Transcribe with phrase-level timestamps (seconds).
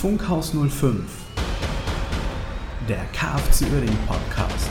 [0.00, 1.04] Funkhaus 05,
[2.88, 4.70] der KFC Uerdingen Podcast.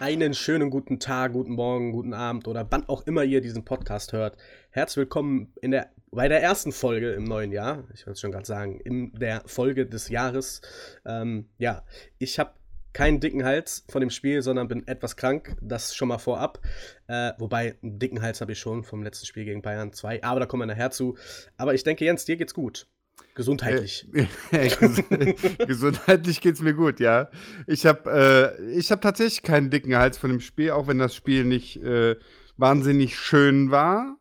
[0.00, 4.14] Einen schönen guten Tag, guten Morgen, guten Abend oder wann auch immer ihr diesen Podcast
[4.14, 4.38] hört.
[4.70, 7.84] Herzlich willkommen in der, bei der ersten Folge im neuen Jahr.
[7.92, 10.62] Ich wollte es schon gerade sagen, in der Folge des Jahres.
[11.04, 11.82] Ähm, ja,
[12.18, 12.52] ich habe
[12.94, 15.56] keinen dicken Hals von dem Spiel, sondern bin etwas krank.
[15.60, 16.60] Das schon mal vorab.
[17.08, 20.22] Äh, wobei, einen dicken Hals habe ich schon vom letzten Spiel gegen Bayern 2.
[20.22, 21.18] Aber da kommen wir nachher zu.
[21.58, 22.86] Aber ich denke, Jens, dir geht's gut.
[23.34, 24.08] Gesundheitlich.
[24.52, 24.68] Äh,
[25.66, 27.30] gesundheitlich geht's mir gut, ja.
[27.66, 31.44] Ich habe äh, hab tatsächlich keinen dicken Hals von dem Spiel, auch wenn das Spiel
[31.44, 32.16] nicht äh,
[32.56, 34.16] wahnsinnig schön war.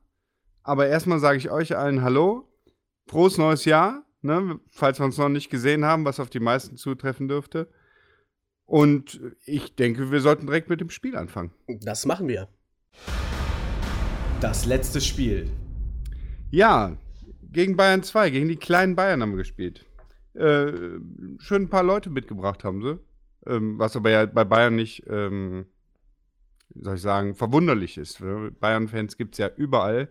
[0.63, 2.49] Aber erstmal sage ich euch allen Hallo.
[3.05, 6.77] Frohes neues Jahr, ne, falls wir uns noch nicht gesehen haben, was auf die meisten
[6.77, 7.69] zutreffen dürfte.
[8.65, 11.51] Und ich denke, wir sollten direkt mit dem Spiel anfangen.
[11.81, 12.47] Das machen wir.
[14.39, 15.49] Das letzte Spiel.
[16.51, 16.97] Ja,
[17.51, 19.85] gegen Bayern 2, gegen die kleinen Bayern haben wir gespielt.
[20.33, 20.71] Äh,
[21.37, 22.99] schön ein paar Leute mitgebracht haben sie.
[23.45, 25.65] Ähm, was aber ja bei Bayern nicht, ähm,
[26.75, 28.21] soll ich sagen, verwunderlich ist.
[28.21, 28.51] Ne?
[28.59, 30.09] Bayern-Fans gibt es ja überall.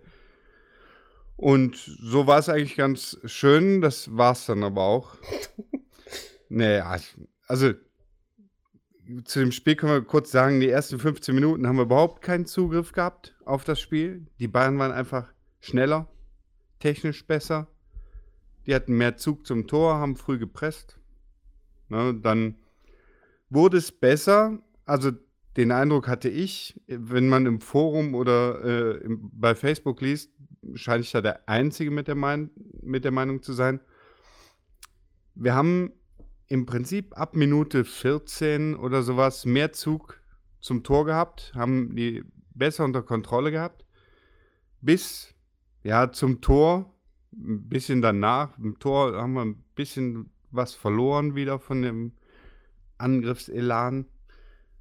[1.37, 3.81] Und so war es eigentlich ganz schön.
[3.81, 5.17] Das war es dann aber auch.
[6.49, 6.97] naja,
[7.49, 7.73] also
[9.25, 12.47] zu dem Spiel können wir kurz sagen, die ersten 15 Minuten haben wir überhaupt keinen
[12.47, 14.27] Zugriff gehabt auf das Spiel.
[14.39, 16.09] Die Bayern waren einfach schneller,
[16.79, 17.69] technisch besser.
[18.67, 20.99] Die hatten mehr Zug zum Tor, haben früh gepresst.
[21.89, 22.57] Ne, dann
[23.51, 24.59] wurde es besser.
[24.87, 25.11] Also
[25.57, 30.31] den Eindruck hatte ich, wenn man im Forum oder äh, im, bei Facebook liest,
[30.75, 32.51] scheine ich da der Einzige mit der, mein,
[32.83, 33.81] mit der Meinung zu sein.
[35.35, 35.93] Wir haben
[36.53, 40.21] im Prinzip ab Minute 14 oder sowas mehr Zug
[40.61, 43.87] zum Tor gehabt, haben die besser unter Kontrolle gehabt.
[44.83, 45.33] Bis
[45.83, 46.95] ja zum Tor,
[47.33, 52.13] ein bisschen danach, im Tor haben wir ein bisschen was verloren wieder von dem
[52.99, 54.05] Angriffselan.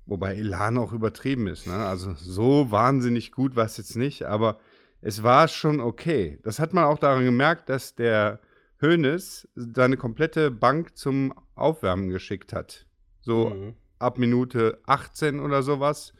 [0.05, 1.67] Wobei Elan auch übertrieben ist.
[1.67, 1.73] Ne?
[1.73, 4.59] Also so wahnsinnig gut war es jetzt nicht, aber
[4.99, 6.37] es war schon okay.
[6.43, 8.41] Das hat man auch daran gemerkt, dass der
[8.81, 12.85] Hoeneß seine komplette Bank zum Aufwärmen geschickt hat.
[13.21, 13.75] So mhm.
[13.99, 16.13] ab Minute 18 oder sowas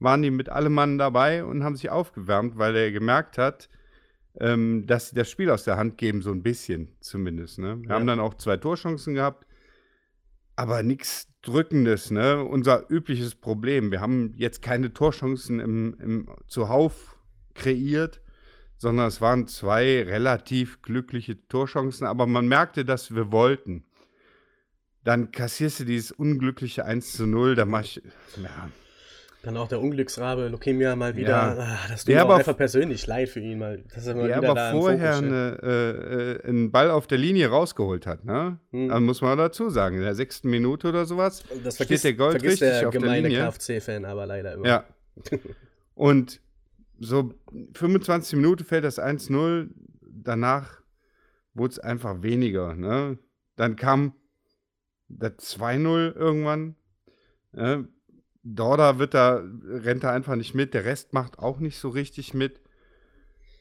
[0.00, 3.68] waren die mit allem Mann dabei und haben sich aufgewärmt, weil er gemerkt hat,
[4.40, 7.58] ähm, dass sie das Spiel aus der Hand geben, so ein bisschen zumindest.
[7.58, 7.80] Ne?
[7.82, 7.94] Wir ja.
[7.94, 9.46] haben dann auch zwei Torchancen gehabt,
[10.56, 12.10] aber nichts Drückendes.
[12.10, 12.42] Ne?
[12.42, 13.90] Unser übliches Problem.
[13.90, 17.16] Wir haben jetzt keine Torchancen im, im zuhauf
[17.54, 18.21] kreiert
[18.82, 23.84] sondern es waren zwei relativ glückliche Torchancen, aber man merkte, dass wir wollten.
[25.04, 28.02] Dann kassierst du dieses unglückliche 1 zu 0, da mach ich,
[28.42, 28.68] ja.
[29.44, 31.56] Dann auch der Unglücksrabe, Lokemia mal wieder, ja.
[31.58, 34.38] ach, das tut mir auch einfach persönlich leid für ihn, mal, dass er mal der
[34.38, 38.58] wieder aber da vorher eine, äh, äh, einen Ball auf der Linie rausgeholt hat, ne?
[38.72, 38.88] Hm.
[38.88, 42.26] Dann muss man dazu sagen, in der sechsten Minute oder sowas das vergisst, steht der
[42.26, 43.48] Gold richtig der auf der Linie.
[43.48, 44.66] KFC-Fan aber leider immer.
[44.66, 44.84] Ja.
[45.94, 46.40] Und
[47.02, 47.34] so
[47.74, 49.70] 25 Minuten fällt das 1-0,
[50.00, 50.82] danach
[51.54, 52.74] wurde es einfach weniger.
[52.74, 53.18] Ne?
[53.56, 54.14] Dann kam
[55.08, 56.76] das 2-0 irgendwann.
[57.52, 57.88] Ne?
[58.42, 62.34] Dorda wird da, rennt da einfach nicht mit, der Rest macht auch nicht so richtig
[62.34, 62.60] mit.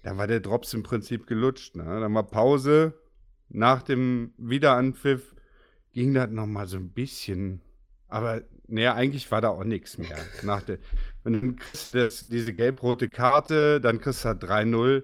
[0.03, 1.75] Da war der Drops im Prinzip gelutscht.
[1.75, 1.83] Ne?
[1.83, 2.99] Dann war Pause.
[3.49, 5.35] Nach dem Wiederanpfiff
[5.91, 7.61] ging das nochmal so ein bisschen.
[8.11, 10.17] Aber naja, eigentlich war da auch nichts mehr.
[10.43, 10.79] Nach der,
[11.23, 15.03] und dann kriegst du das, diese gelb-rote Karte, dann kriegst du halt 3-0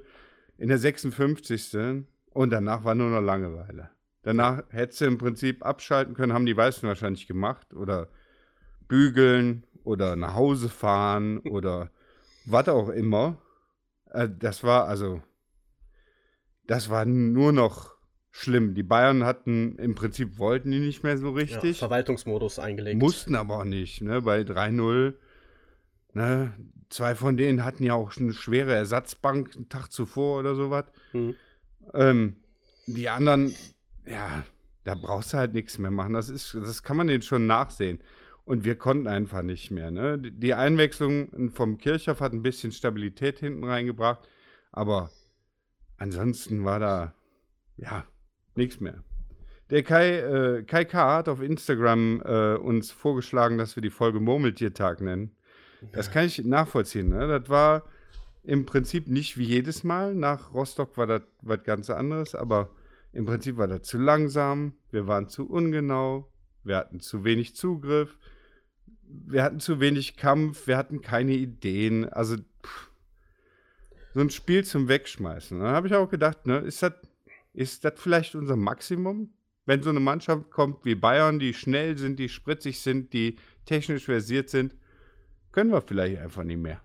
[0.57, 2.05] in der 56.
[2.33, 3.89] Und danach war nur noch Langeweile.
[4.23, 7.73] Danach hättest du im Prinzip abschalten können, haben die Weißen wahrscheinlich gemacht.
[7.73, 8.09] Oder
[8.87, 11.91] bügeln oder nach Hause fahren oder
[12.45, 13.37] was auch immer.
[14.11, 15.21] Äh, das war also,
[16.65, 17.96] das war nur noch
[18.37, 18.73] schlimm.
[18.73, 21.77] Die Bayern hatten im Prinzip wollten die nicht mehr so richtig.
[21.77, 23.01] Ja, Verwaltungsmodus eingelegt.
[23.01, 24.21] Mussten aber auch nicht, ne?
[24.21, 25.13] Bei 3-0
[26.17, 26.51] Ne?
[26.89, 30.85] Zwei von denen hatten ja auch eine schwere Ersatzbank einen Tag zuvor oder sowas.
[31.13, 31.35] Mhm.
[31.93, 32.37] Ähm,
[32.87, 33.53] die anderen,
[34.03, 34.43] ja,
[34.83, 36.13] da brauchst du halt nichts mehr machen.
[36.13, 37.99] Das, ist, das kann man denen schon nachsehen.
[38.45, 39.91] Und wir konnten einfach nicht mehr.
[39.91, 40.17] Ne?
[40.17, 44.27] Die Einwechslung vom Kirchhoff hat ein bisschen Stabilität hinten reingebracht.
[44.71, 45.11] Aber
[45.97, 47.13] ansonsten war da,
[47.75, 48.05] ja,
[48.57, 49.03] nichts mehr.
[49.69, 51.17] Der Kai, äh, Kai K.
[51.17, 55.31] hat auf Instagram äh, uns vorgeschlagen, dass wir die Folge Murmeltiertag nennen.
[55.91, 57.09] Das kann ich nachvollziehen.
[57.09, 57.27] Ne?
[57.27, 57.83] Das war
[58.43, 60.15] im Prinzip nicht wie jedes Mal.
[60.15, 62.69] Nach Rostock war das was ganz anderes, aber
[63.11, 66.31] im Prinzip war das zu langsam, wir waren zu ungenau,
[66.63, 68.17] wir hatten zu wenig Zugriff.
[69.07, 72.09] wir hatten zu wenig Kampf, wir hatten keine Ideen.
[72.09, 72.89] Also pff,
[74.13, 75.59] so ein Spiel zum Wegschmeißen.
[75.59, 76.93] Dann habe ich auch gedacht, ne, ist das
[77.57, 79.33] ist das vielleicht unser Maximum?
[79.65, 84.05] Wenn so eine Mannschaft kommt wie Bayern, die schnell sind, die spritzig sind, die technisch
[84.05, 84.75] versiert sind,
[85.51, 86.81] können wir vielleicht einfach nicht mehr.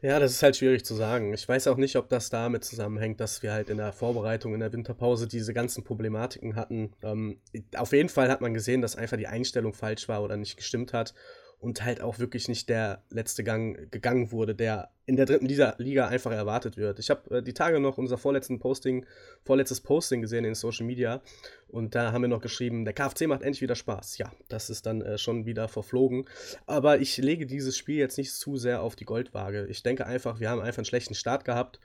[0.00, 1.34] Ja, das ist halt schwierig zu sagen.
[1.34, 4.60] Ich weiß auch nicht, ob das damit zusammenhängt, dass wir halt in der Vorbereitung, in
[4.60, 6.92] der Winterpause diese ganzen Problematiken hatten.
[7.02, 7.40] Ähm,
[7.76, 10.92] auf jeden Fall hat man gesehen, dass einfach die Einstellung falsch war oder nicht gestimmt
[10.92, 11.14] hat
[11.58, 16.08] und halt auch wirklich nicht der letzte Gang gegangen wurde, der in der dritten Liga,
[16.08, 16.98] einfach erwartet wird.
[16.98, 19.06] Ich habe äh, die Tage noch unser vorletzten Posting,
[19.44, 21.22] vorletztes Posting gesehen in Social Media
[21.68, 24.18] und da haben wir noch geschrieben, der KFC macht endlich wieder Spaß.
[24.18, 26.26] Ja, das ist dann äh, schon wieder verflogen.
[26.66, 29.66] Aber ich lege dieses Spiel jetzt nicht zu sehr auf die Goldwaage.
[29.66, 31.80] Ich denke einfach, wir haben einfach einen schlechten Start gehabt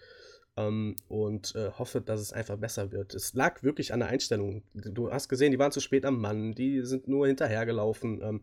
[0.57, 3.13] ähm, und äh, hoffe, dass es einfach besser wird.
[3.13, 4.63] Es lag wirklich an der Einstellung.
[4.73, 8.21] Du hast gesehen, die waren zu spät am Mann, die sind nur hinterhergelaufen.
[8.21, 8.41] Ähm,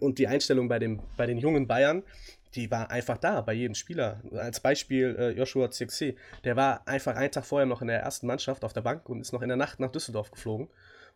[0.00, 2.02] und die Einstellung bei, dem, bei den jungen Bayern,
[2.54, 4.22] die war einfach da bei jedem Spieler.
[4.32, 8.26] Als Beispiel äh, Joshua Zirkzee, der war einfach einen Tag vorher noch in der ersten
[8.26, 10.68] Mannschaft auf der Bank und ist noch in der Nacht nach Düsseldorf geflogen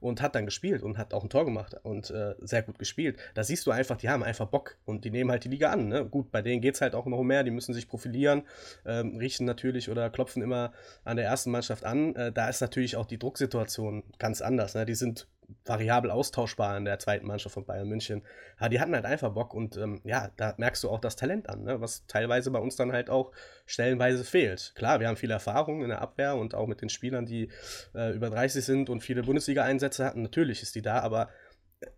[0.03, 3.19] und hat dann gespielt und hat auch ein Tor gemacht und äh, sehr gut gespielt.
[3.35, 5.89] Da siehst du einfach, die haben einfach Bock und die nehmen halt die Liga an.
[5.89, 6.05] Ne?
[6.05, 8.43] Gut, bei denen geht es halt auch noch um mehr, die müssen sich profilieren,
[8.85, 10.73] ähm, riechen natürlich oder klopfen immer
[11.05, 12.15] an der ersten Mannschaft an.
[12.17, 14.75] Äh, da ist natürlich auch die Drucksituation ganz anders.
[14.75, 14.85] Ne?
[14.85, 15.29] Die sind
[15.65, 18.23] variabel austauschbar in der zweiten Mannschaft von Bayern München.
[18.61, 21.49] Ja, die hatten halt einfach Bock und ähm, ja, da merkst du auch das Talent
[21.49, 21.81] an, ne?
[21.81, 23.33] was teilweise bei uns dann halt auch
[23.67, 24.73] stellenweise fehlt.
[24.75, 27.49] Klar, wir haben viel Erfahrung in der Abwehr und auch mit den Spielern, die
[27.95, 30.23] äh, über 30 sind und viele Bundesliga-Einsätze hatten.
[30.23, 31.29] Natürlich ist die da, aber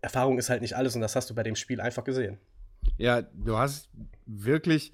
[0.01, 2.39] Erfahrung ist halt nicht alles und das hast du bei dem Spiel einfach gesehen.
[2.97, 3.89] Ja, du hast
[4.25, 4.93] wirklich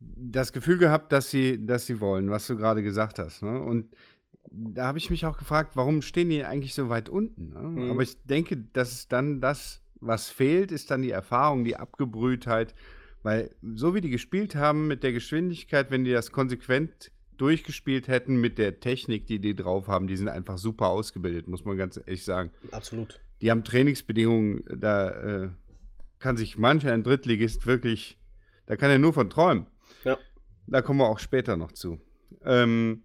[0.00, 3.42] das Gefühl gehabt, dass sie, dass sie wollen, was du gerade gesagt hast.
[3.42, 3.60] Ne?
[3.60, 3.94] Und
[4.50, 7.50] da habe ich mich auch gefragt, warum stehen die eigentlich so weit unten?
[7.50, 7.60] Ne?
[7.60, 7.90] Mhm.
[7.90, 12.74] Aber ich denke, dass es dann das, was fehlt, ist dann die Erfahrung, die Abgebrühtheit.
[13.22, 18.40] Weil so wie die gespielt haben mit der Geschwindigkeit, wenn die das konsequent durchgespielt hätten
[18.40, 21.96] mit der Technik, die die drauf haben, die sind einfach super ausgebildet, muss man ganz
[21.96, 22.50] ehrlich sagen.
[22.72, 23.20] Absolut.
[23.40, 25.48] Die haben Trainingsbedingungen, da äh,
[26.18, 28.18] kann sich mancher ein Drittligist wirklich,
[28.66, 29.66] da kann er nur von träumen.
[30.04, 30.18] Ja.
[30.66, 32.00] Da kommen wir auch später noch zu.
[32.44, 33.02] Ähm,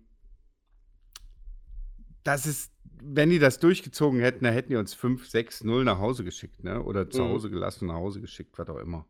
[2.27, 5.99] das ist, wenn die das durchgezogen hätten, dann hätten die uns 5, 6, 0 nach
[5.99, 6.83] Hause geschickt, ne?
[6.83, 7.29] Oder zu mhm.
[7.29, 9.07] Hause gelassen, nach Hause geschickt, was auch immer.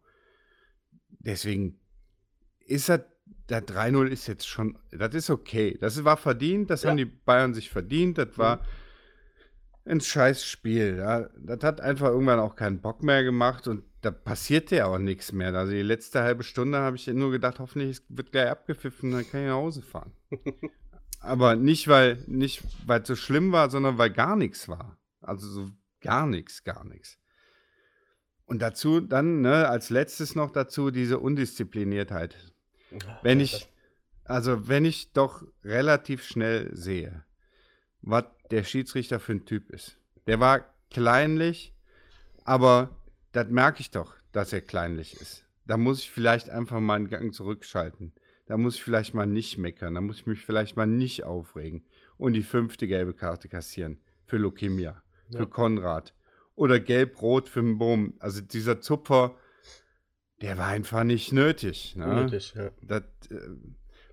[1.10, 1.80] Deswegen
[2.68, 3.02] ist das,
[3.50, 5.78] der 3-0 ist jetzt schon, das ist okay.
[5.82, 6.92] Das war verdient, das ja.
[6.92, 9.94] haben die Bayern sich verdient, das war mhm.
[9.94, 10.98] ein scheiß Spiel.
[10.98, 11.28] Ja.
[11.40, 15.32] Das hat einfach irgendwann auch keinen Bock mehr gemacht und da passierte ja auch nichts
[15.32, 15.56] mehr.
[15.56, 19.42] Also die letzte halbe Stunde habe ich nur gedacht, hoffentlich wird gleich abgepfiffen, dann kann
[19.42, 20.12] ich nach Hause fahren.
[21.20, 24.98] Aber nicht, weil nicht, weil es so schlimm war, sondern weil gar nichts war.
[25.22, 25.70] Also so
[26.02, 27.18] gar nichts, gar nichts.
[28.46, 32.36] Und dazu dann, ne, als letztes noch dazu diese Undiszipliniertheit.
[33.22, 33.68] Wenn ich,
[34.24, 37.26] also wenn ich doch relativ schnell sehe,
[38.02, 39.98] was der Schiedsrichter für ein Typ ist.
[40.28, 41.74] Der war kleinlich,
[42.46, 42.96] aber
[43.34, 45.44] das merke ich doch, dass er kleinlich ist.
[45.66, 48.14] Da muss ich vielleicht einfach mal einen Gang zurückschalten.
[48.48, 49.96] Da muss ich vielleicht mal nicht meckern.
[49.96, 51.84] Da muss ich mich vielleicht mal nicht aufregen
[52.18, 55.02] und die fünfte gelbe Karte kassieren für Lukemia,
[55.32, 55.46] für ja.
[55.46, 56.14] Konrad
[56.56, 58.14] oder gelb-rot für den Boom.
[58.20, 59.36] Also dieser Zupfer,
[60.42, 61.96] der war einfach nicht nötig.
[61.96, 62.08] Ne?
[62.08, 62.72] Nötig, ja.
[62.82, 63.50] Das, äh,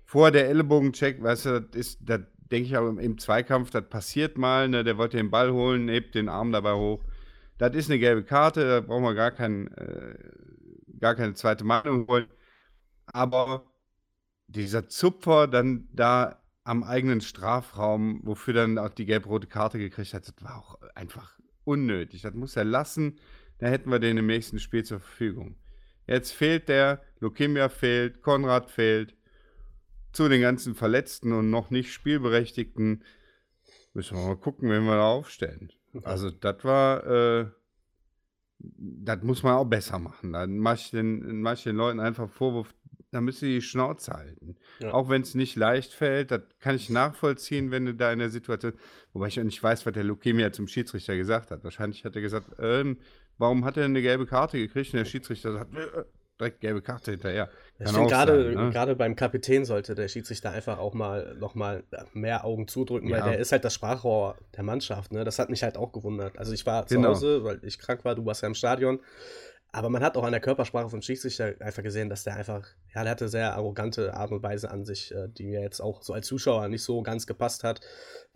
[0.03, 2.21] vor der Ellenbogencheck, weißt du, das ist, das
[2.51, 4.83] denke ich auch im, Zweikampf, das passiert mal, ne?
[4.83, 7.03] der wollte den Ball holen, hebt den Arm dabei hoch.
[7.57, 10.15] Das ist eine gelbe Karte, da brauchen wir gar, kein, äh,
[10.99, 12.27] gar keine zweite Meinung holen.
[13.07, 13.65] Aber
[14.47, 20.27] dieser Zupfer dann da am eigenen Strafraum, wofür dann auch die gelb-rote Karte gekriegt hat,
[20.27, 22.21] das war auch einfach unnötig.
[22.21, 23.19] Das muss er lassen.
[23.59, 25.55] Da hätten wir den im nächsten Spiel zur Verfügung.
[26.07, 29.15] Jetzt fehlt der, Lukemia fehlt, Konrad fehlt.
[30.11, 33.03] Zu den ganzen Verletzten und noch nicht Spielberechtigten
[33.93, 35.71] müssen wir mal gucken, wenn wir da aufstellen.
[36.03, 37.45] Also, das war, äh,
[38.59, 40.33] das muss man auch besser machen.
[40.33, 42.73] Dann mache ich, den, mach ich den Leuten einfach Vorwurf,
[43.11, 44.57] da müssen die Schnauze halten.
[44.79, 44.93] Ja.
[44.93, 48.29] Auch wenn es nicht leicht fällt, das kann ich nachvollziehen, wenn du da in der
[48.29, 48.73] Situation,
[49.13, 51.63] wobei ich auch nicht weiß, was der Lukemia zum Schiedsrichter gesagt hat.
[51.63, 52.97] Wahrscheinlich hat er gesagt, ähm,
[53.37, 54.93] warum hat er eine gelbe Karte gekriegt?
[54.93, 56.03] Und der Schiedsrichter sagt, äh,
[56.39, 57.49] direkt gelbe Karte hinterher.
[57.77, 58.95] Kann ich finde gerade ne?
[58.95, 61.83] beim Kapitän sollte der Schiedsrichter einfach auch mal noch mal
[62.13, 63.19] mehr Augen zudrücken, ja.
[63.19, 65.11] weil der ist halt das Sprachrohr der Mannschaft.
[65.11, 65.23] Ne?
[65.23, 66.37] Das hat mich halt auch gewundert.
[66.37, 67.09] Also ich war zu genau.
[67.09, 68.99] Hause, weil ich krank war, du warst ja im Stadion
[69.75, 73.03] Aber man hat auch an der Körpersprache vom Schiedsrichter einfach gesehen, dass der einfach, ja,
[73.03, 76.13] der hatte sehr arrogante Art und Weise an sich, äh, die mir jetzt auch so
[76.13, 77.81] als Zuschauer nicht so ganz gepasst hat.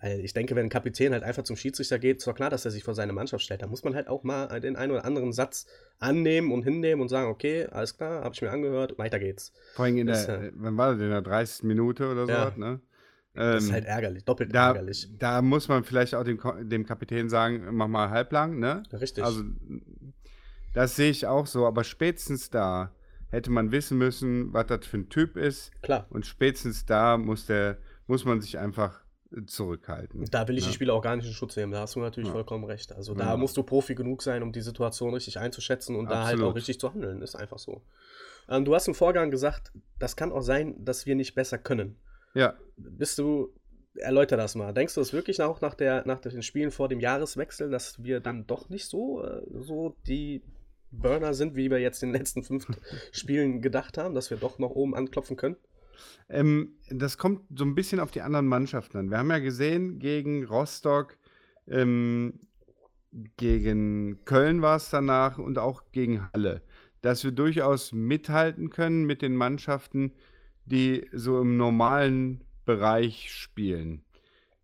[0.01, 2.65] Weil ich denke, wenn ein Kapitän halt einfach zum Schiedsrichter geht, ist doch klar, dass
[2.65, 3.62] er sich vor seine Mannschaft stellt.
[3.62, 5.65] Da muss man halt auch mal den einen oder anderen Satz
[5.98, 9.53] annehmen und hinnehmen und sagen, okay, alles klar, habe ich mir angehört, weiter geht's.
[9.75, 11.63] Vor allem in Das, der, äh, wann war das, in der 30.
[11.63, 12.53] Minute oder so, Ja.
[12.58, 12.81] ne?
[13.34, 15.08] Das ist Ähm, halt ärgerlich, doppelt da, ärgerlich.
[15.17, 18.84] da muss man vielleicht auch dem, dem Kapitän sagen, mach mal halblang, ne?
[18.91, 19.24] Richtig.
[19.24, 19.43] Also,
[20.73, 22.91] das sehe ich auch so, aber spätestens da
[23.29, 25.71] hätte man wissen müssen, was das für ein Typ ist.
[25.81, 26.07] klar.
[26.09, 30.25] Und spätestens da muss, der, muss man sich einfach äh, zurückhalten.
[30.31, 30.69] Da will ich Ja.
[30.69, 31.71] die Spieler auch gar nicht in Schutz nehmen.
[31.71, 32.33] Da hast du natürlich Ja.
[32.33, 32.91] vollkommen recht.
[32.91, 33.38] Also da Ja.
[33.38, 36.51] musst du Profi genug sein, um die Situation richtig einzuschätzen und da halt Absolut.
[36.51, 37.21] auch richtig zu handeln.
[37.21, 37.83] Ist einfach so.
[38.47, 41.97] Ähm, du hast im Vorgang gesagt, das kann auch sein, dass wir nicht besser können.
[42.33, 43.53] Ja, Bist du,
[43.95, 44.73] erläuter das mal.
[44.73, 48.21] Denkst du es wirklich auch nach, der, nach den Spielen vor dem Jahreswechsel, dass wir
[48.21, 50.41] dann doch nicht so, äh, so die
[50.91, 52.67] Burner sind, wie wir jetzt in den letzten fünf
[53.12, 55.58] Spielen gedacht haben, dass wir doch noch oben anklopfen können?
[56.29, 59.10] Ähm, das kommt so ein bisschen auf die anderen Mannschaften an.
[59.10, 61.17] Wir haben ja gesehen, gegen Rostock,
[61.67, 62.39] ähm,
[63.38, 66.62] gegen Köln war es danach und auch gegen Halle,
[67.01, 70.13] dass wir durchaus mithalten können mit den Mannschaften,
[70.65, 74.03] die so im normalen Bereich spielen.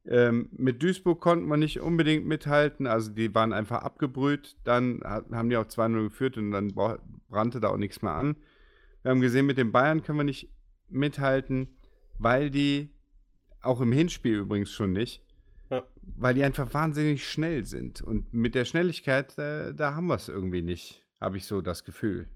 [0.07, 4.55] Ähm, mit Duisburg konnten wir nicht unbedingt mithalten, also die waren einfach abgebrüht.
[4.63, 8.13] Dann ha- haben die auch 2-0 geführt und dann bra- brannte da auch nichts mehr
[8.13, 8.35] an.
[9.01, 10.49] Wir haben gesehen, mit den Bayern können wir nicht
[10.89, 11.69] mithalten,
[12.19, 12.89] weil die,
[13.61, 15.23] auch im Hinspiel übrigens schon nicht,
[15.71, 15.83] Ja.
[16.17, 18.01] weil die einfach wahnsinnig schnell sind.
[18.03, 21.83] Und mit der Schnelligkeit, äh, da haben wir es irgendwie nicht, habe ich so das
[21.83, 22.27] Gefühl.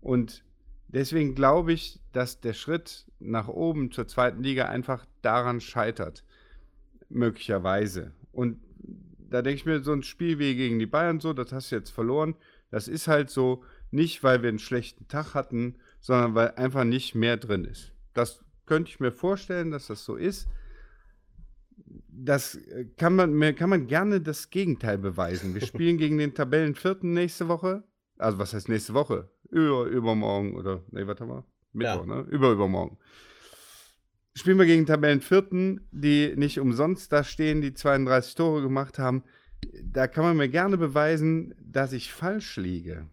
[0.00, 0.44] Und
[0.88, 6.24] deswegen glaube ich, dass der Schritt nach oben zur zweiten Liga einfach daran scheitert.
[7.08, 8.12] Möglicherweise.
[8.32, 8.58] Und
[9.30, 11.76] da denke ich mir, so ein Spiel wie gegen die Bayern so, das hast du
[11.76, 12.36] jetzt verloren.
[12.70, 17.14] Das ist halt so, nicht weil wir einen schlechten Tag hatten, sondern weil einfach nicht
[17.14, 17.92] mehr drin ist.
[18.14, 20.48] Das könnte ich mir vorstellen, dass das so ist.
[22.08, 25.54] Das äh, kann man, kann man gerne das Gegenteil beweisen.
[25.54, 27.84] Wir spielen gegen den Tabellenvierten nächste Woche.
[28.18, 29.30] Also was heißt nächste Woche?
[29.50, 31.44] Über, übermorgen oder, nee, warte mal.
[31.72, 32.20] Mittwoch, ne?
[32.30, 32.98] Über, übermorgen.
[34.36, 39.24] Spielen wir gegen Tabellenvierten, die nicht umsonst da stehen, die 32 Tore gemacht haben.
[39.82, 43.08] Da kann man mir gerne beweisen, dass ich falsch liege.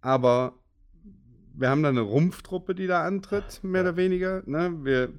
[0.00, 0.58] Aber
[1.54, 3.88] wir haben da eine Rumpftruppe, die da antritt, mehr Ja.
[3.90, 4.42] oder weniger.
[4.44, 4.84] Ne?
[4.84, 5.12] Wir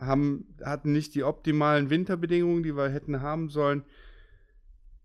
[0.00, 3.84] haben, hatten nicht die optimalen Winterbedingungen, die wir hätten haben sollen.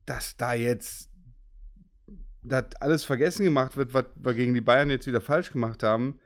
[0.05, 1.11] Dass da jetzt
[2.43, 6.17] das alles vergessen gemacht wird, was wir gegen die Bayern jetzt wieder falsch gemacht haben,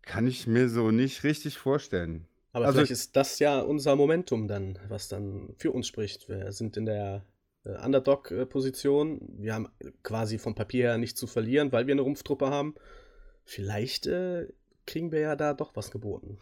[0.00, 2.26] kann ich mir so nicht richtig vorstellen.
[2.52, 6.28] Aber Also- vielleicht ist das ja unser Momentum dann, was dann für uns spricht.
[6.28, 7.24] Wir sind in der
[7.64, 9.20] äh, Underdog-Position.
[9.38, 9.68] Wir haben
[10.02, 12.74] quasi vom Papier her nichts zu verlieren, weil wir eine Rumpftruppe haben.
[13.44, 14.48] Vielleicht äh,
[14.86, 16.38] kriegen wir ja da doch was geboten.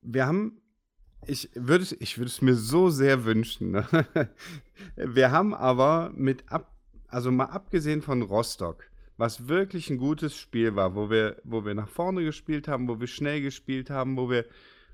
[0.00, 0.62] wir haben,
[1.26, 3.72] ich würde es, ich mir so sehr wünschen.
[3.72, 3.86] Ne?
[4.96, 6.72] Wir haben aber mit ab,
[7.08, 11.74] also mal abgesehen von Rostock, was wirklich ein gutes Spiel war, wo wir, wo wir
[11.74, 14.44] nach vorne gespielt haben, wo wir schnell gespielt haben, wo wir,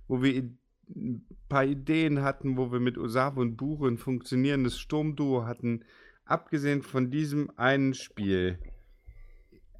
[0.09, 0.43] wo wir
[0.89, 5.85] ein paar Ideen hatten, wo wir mit Osavo und Buche ein funktionierendes Sturmduo hatten.
[6.25, 8.59] Abgesehen von diesem einen Spiel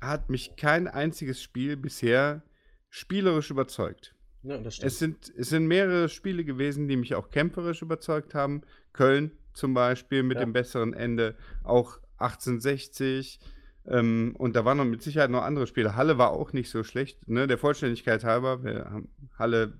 [0.01, 2.43] hat mich kein einziges Spiel bisher
[2.91, 4.15] spielerisch überzeugt.
[4.43, 4.57] Ja.
[4.57, 8.61] Es sind, es sind mehrere Spiele gewesen, die mich auch kämpferisch überzeugt haben.
[8.93, 10.45] Köln zum Beispiel mit Ja.
[10.45, 13.41] dem besseren Ende, auch 1860.
[13.87, 15.97] Ähm, und da waren noch mit Sicherheit noch andere Spiele.
[15.97, 17.27] Halle war auch nicht so schlecht.
[17.29, 17.47] Ne?
[17.47, 19.79] Der Vollständigkeit halber, wir haben, Halle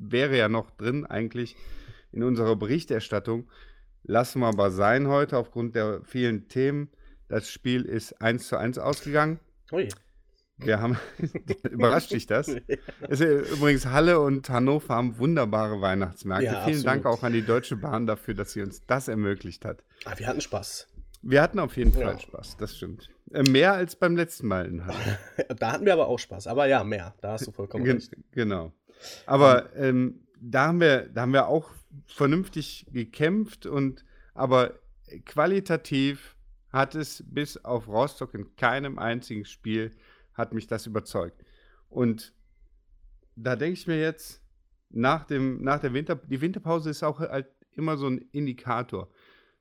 [0.00, 1.56] wäre ja noch drin eigentlich
[2.12, 3.48] in unserer Berichterstattung.
[4.02, 6.90] Lassen wir aber sein heute aufgrund der vielen Themen.
[7.28, 9.38] Das Spiel ist 1 zu 1 ausgegangen.
[9.72, 9.88] Ui.
[10.56, 10.98] Wir haben,
[11.70, 12.48] überrascht dich das?
[12.48, 16.44] Ist übrigens Halle und Hannover haben wunderbare Weihnachtsmärkte.
[16.46, 17.18] Ja, Vielen Dank absolut.
[17.18, 19.84] auch an die Deutsche Bahn dafür, dass sie uns das ermöglicht hat.
[20.04, 20.88] Ah, wir hatten Spaß.
[21.22, 22.18] Wir hatten auf jeden Fall Ja.
[22.18, 23.08] Spaß, das stimmt.
[23.32, 25.18] Äh, mehr als beim letzten Mal in Halle.
[25.58, 26.46] Da hatten wir aber auch Spaß.
[26.46, 27.14] Aber ja, mehr.
[27.20, 28.14] Da hast du vollkommen Gen recht.
[28.32, 28.72] genau.
[29.26, 31.70] Aber ähm, da, haben wir, da haben wir auch
[32.06, 34.04] vernünftig gekämpft und
[34.34, 34.78] aber
[35.24, 36.36] qualitativ
[36.72, 39.90] hat es bis auf Rostock in keinem einzigen Spiel
[40.34, 41.44] hat mich das überzeugt.
[41.88, 42.32] Und
[43.34, 44.40] da denke ich mir jetzt,
[44.90, 49.08] nach, dem, nach der Winter, die Winterpause ist auch halt immer so ein Indikator.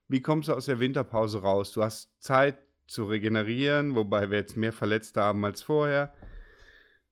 [0.08, 1.72] Wie kommst du aus der Winterpause raus?
[1.72, 6.14] Du hast Zeit zu regenerieren, wobei wir jetzt mehr Verletzte haben als vorher.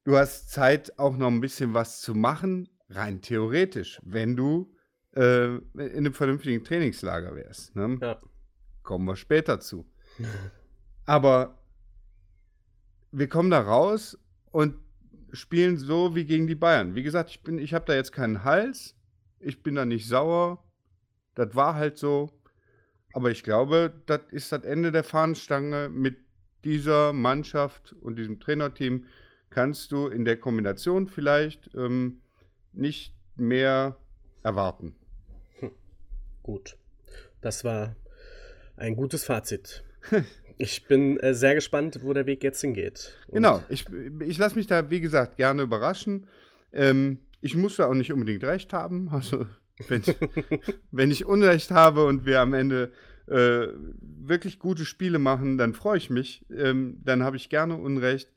[0.07, 4.73] Du hast Zeit, auch noch ein bisschen was zu machen, rein theoretisch, wenn du
[5.13, 7.75] äh, in einem vernünftigen Trainingslager wärst.
[7.75, 7.97] Ne?
[8.01, 8.21] Ja.
[8.83, 9.85] Kommen wir später zu.
[11.05, 11.61] Aber
[13.11, 14.17] wir kommen da raus
[14.51, 14.75] und
[15.33, 16.95] spielen so wie gegen die Bayern.
[16.95, 18.95] Wie gesagt, ich, bin, ich habe da jetzt keinen Hals.
[19.41, 20.63] Ich bin da nicht sauer.
[21.35, 22.31] Das war halt so.
[23.11, 25.89] Aber ich glaube, das ist das Ende der Fahnenstange.
[25.89, 26.15] Mit
[26.63, 29.03] dieser Mannschaft und diesem Trainerteam
[29.49, 32.21] kannst du in der Kombination vielleicht ähm,
[32.73, 33.97] nicht mehr
[34.43, 34.95] erwarten.
[36.43, 36.77] Gut.
[37.41, 37.95] Das war
[38.75, 39.83] ein gutes Fazit.
[40.59, 43.15] Ich bin äh, sehr gespannt, wo der Weg jetzt hingeht.
[43.27, 43.85] Und Genau, ich,
[44.21, 46.25] ich lasse mich da, wie gesagt, gerne überraschen.
[46.73, 49.09] Ähm, ich muss da auch nicht unbedingt recht haben.
[49.13, 49.45] Also,
[49.87, 50.01] wenn,
[50.91, 52.91] wenn ich Unrecht habe und wir am Ende
[53.27, 53.67] äh,
[54.01, 56.43] wirklich gute Spiele machen, dann freue ich mich.
[56.49, 58.31] Ähm, dann habe ich gerne Unrecht.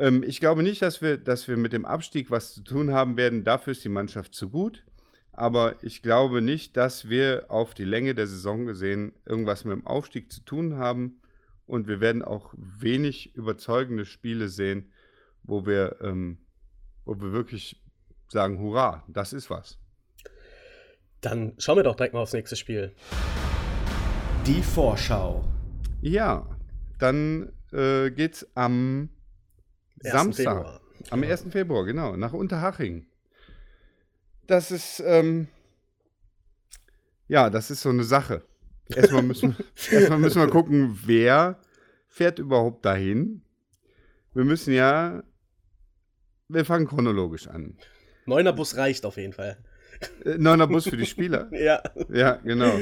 [0.00, 3.16] Ähm, ich glaube nicht, dass wir, dass wir mit dem Abstieg was zu tun haben
[3.16, 3.44] werden.
[3.44, 4.82] Dafür ist die Mannschaft zu gut.
[5.32, 9.86] Aber ich glaube nicht, dass wir auf die Länge der Saison gesehen irgendwas mit dem
[9.86, 11.20] Aufstieg zu tun haben.
[11.66, 14.90] Und wir werden auch wenig überzeugende Spiele sehen,
[15.42, 16.38] wo wir, ähm,
[17.04, 17.80] wo wir wirklich
[18.28, 19.78] sagen, hurra, das ist was.
[21.20, 22.92] Dann schauen wir doch direkt mal aufs nächste Spiel.
[24.46, 25.44] Die Vorschau.
[26.00, 26.46] Ja,
[26.98, 29.19] dann äh, geht's am 1.
[30.00, 30.56] Samstag.
[30.56, 30.80] Februar.
[31.10, 31.46] Am 1.
[31.50, 33.06] Februar, genau, nach Unterhaching.
[34.46, 35.48] Das ist, ähm,
[37.28, 38.42] ja, das ist so eine Sache.
[38.94, 39.56] Erstmal müssen,
[39.90, 41.60] erstmal müssen wir gucken, wer
[42.08, 43.42] fährt überhaupt dahin.
[44.34, 45.22] Wir müssen ja,
[46.48, 47.76] wir fangen chronologisch an.
[48.26, 49.56] Neuner Bus reicht auf jeden Fall.
[50.24, 51.48] Äh, Neuner Bus für die Spieler.
[51.52, 51.82] Ja.
[52.12, 52.72] Ja, genau.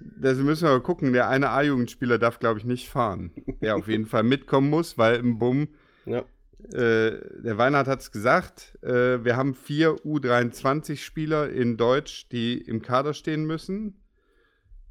[0.00, 1.12] Das müssen wir aber gucken.
[1.12, 3.32] Der eine A-Jugendspieler darf, glaube ich, nicht fahren.
[3.60, 5.68] Der auf jeden Fall mitkommen muss, weil im Bumm,
[6.06, 6.24] ja.
[6.72, 12.82] äh, der Weinhardt hat es gesagt, äh, wir haben vier U23-Spieler in Deutsch, die im
[12.82, 14.02] Kader stehen müssen.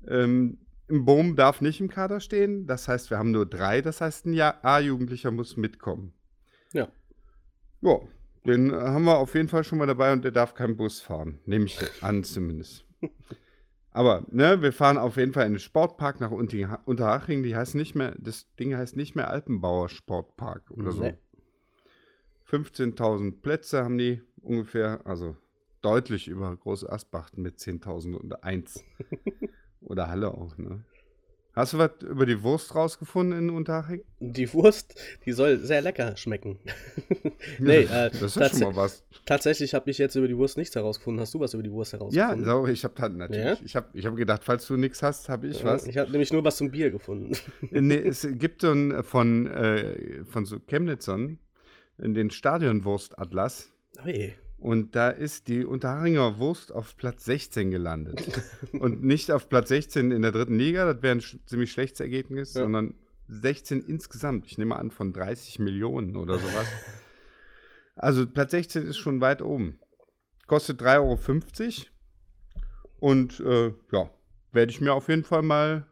[0.08, 2.68] Ähm, Im Boom darf nicht im Kader stehen.
[2.68, 3.82] Das heißt, wir haben nur drei.
[3.82, 6.14] Das heißt, ein A-Jugendlicher muss mitkommen.
[6.74, 6.90] Ja.
[7.82, 8.00] Ja,
[8.46, 11.40] den haben wir auf jeden Fall schon mal dabei und der darf keinen Bus fahren.
[11.46, 12.86] Nehme ich an zumindest.
[13.94, 17.44] Aber, ne, wir fahren auf jeden Fall in den Sportpark nach Unterhaching.
[17.44, 21.04] Die heißt nicht mehr, das Ding heißt nicht mehr Alpenbauer Sportpark oder so.
[21.04, 21.18] Nee.
[22.50, 25.36] 15.000 Plätze haben die ungefähr, also
[25.82, 28.82] deutlich über Große Asbachten mit 10.001.
[29.82, 30.84] oder Halle auch, ne?
[31.54, 34.04] Hast du was über die Wurst rausgefunden in Unterhaching?
[34.20, 36.60] Die Wurst, die soll sehr lecker schmecken.
[37.60, 39.04] nee, äh, das ist ja schon mal was.
[39.26, 41.20] tatsächlich habe ich jetzt über die Wurst nichts herausgefunden.
[41.20, 42.46] Hast du was über die Wurst Ja, herausgefunden?
[42.46, 43.44] so, ich habe natürlich.
[43.44, 43.66] Ja?
[43.66, 45.88] Ich habe ich hab gedacht, falls du nichts hast, habe ich was.
[45.88, 47.36] Ich habe nämlich nur was zum Bier gefunden.
[47.70, 51.38] nee, es gibt so ein von, äh, von so Chemnitzern
[51.98, 53.72] den Stadionwurstatlas.
[54.06, 54.34] Ui.
[54.62, 58.24] Und da ist die Unterharinger Wurst auf Platz 16 gelandet.
[58.74, 62.00] und nicht auf Platz 16 in der dritten Liga, das wäre ein sch ziemlich schlechtes
[62.00, 62.62] Ergebnis, Ja.
[62.62, 62.94] sondern
[63.28, 64.46] 16 insgesamt.
[64.46, 66.68] Ich nehme an, von 30 Millionen oder sowas.
[67.96, 69.80] also Platz 16 ist schon weit oben.
[70.46, 71.88] Kostet 3,50 Euro.
[73.00, 74.12] Und äh, ja,
[74.52, 75.88] werde ich mir auf jeden Fall mal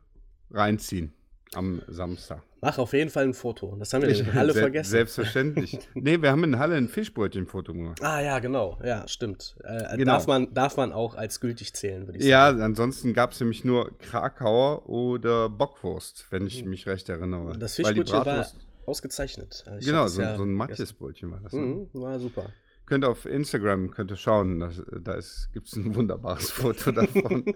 [0.51, 1.11] reinziehen
[1.55, 2.43] am Samstag.
[2.61, 3.75] Mach auf jeden Fall ein Foto.
[3.79, 4.89] Das haben wir in Halle Se- vergessen.
[4.91, 5.79] Selbstverständlich.
[5.93, 8.03] nee, wir haben in Halle ein Fischbrötchen-Foto gemacht.
[8.03, 8.77] Ah ja, genau.
[8.83, 9.55] Ja, stimmt.
[9.63, 10.11] Äh, Genau.
[10.13, 12.61] darf, man, darf man auch als gültig zählen, würde ich Ja, sagen.
[12.61, 17.57] ansonsten gab es nämlich nur Krakauer oder Bockwurst, wenn ich mich recht erinnere.
[17.57, 18.45] Das Fischbrötchen war
[18.85, 19.63] ausgezeichnet.
[19.79, 20.53] Ich Genau, so, ja so ein.
[20.53, 21.53] Matjesbrötchen war das.
[21.53, 21.61] Ne?
[21.61, 22.47] Mhm, war super.
[22.85, 25.19] Könnt ihr auf Instagram könnt ihr schauen, das, da
[25.53, 27.45] gibt es ein wunderbares Foto davon.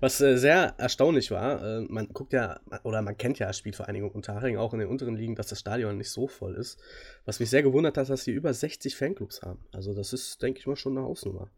[0.00, 4.56] Was äh, sehr erstaunlich war, äh, man guckt ja, oder man kennt ja Spielvereinigung Unterhaching
[4.56, 6.78] auch in den unteren Ligen, dass das Stadion nicht so voll ist.
[7.24, 9.60] Was mich sehr gewundert hat, dass sie über 60 Fanclubs haben.
[9.72, 11.50] Also das ist, denke ich mal, schon eine Hausnummer.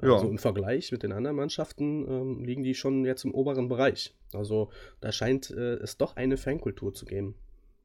[0.00, 0.14] Ja.
[0.14, 4.14] Also im Vergleich mit den anderen Mannschaften ähm, liegen die schon jetzt im oberen Bereich.
[4.32, 7.34] Also da scheint äh, es doch eine Fankultur zu geben.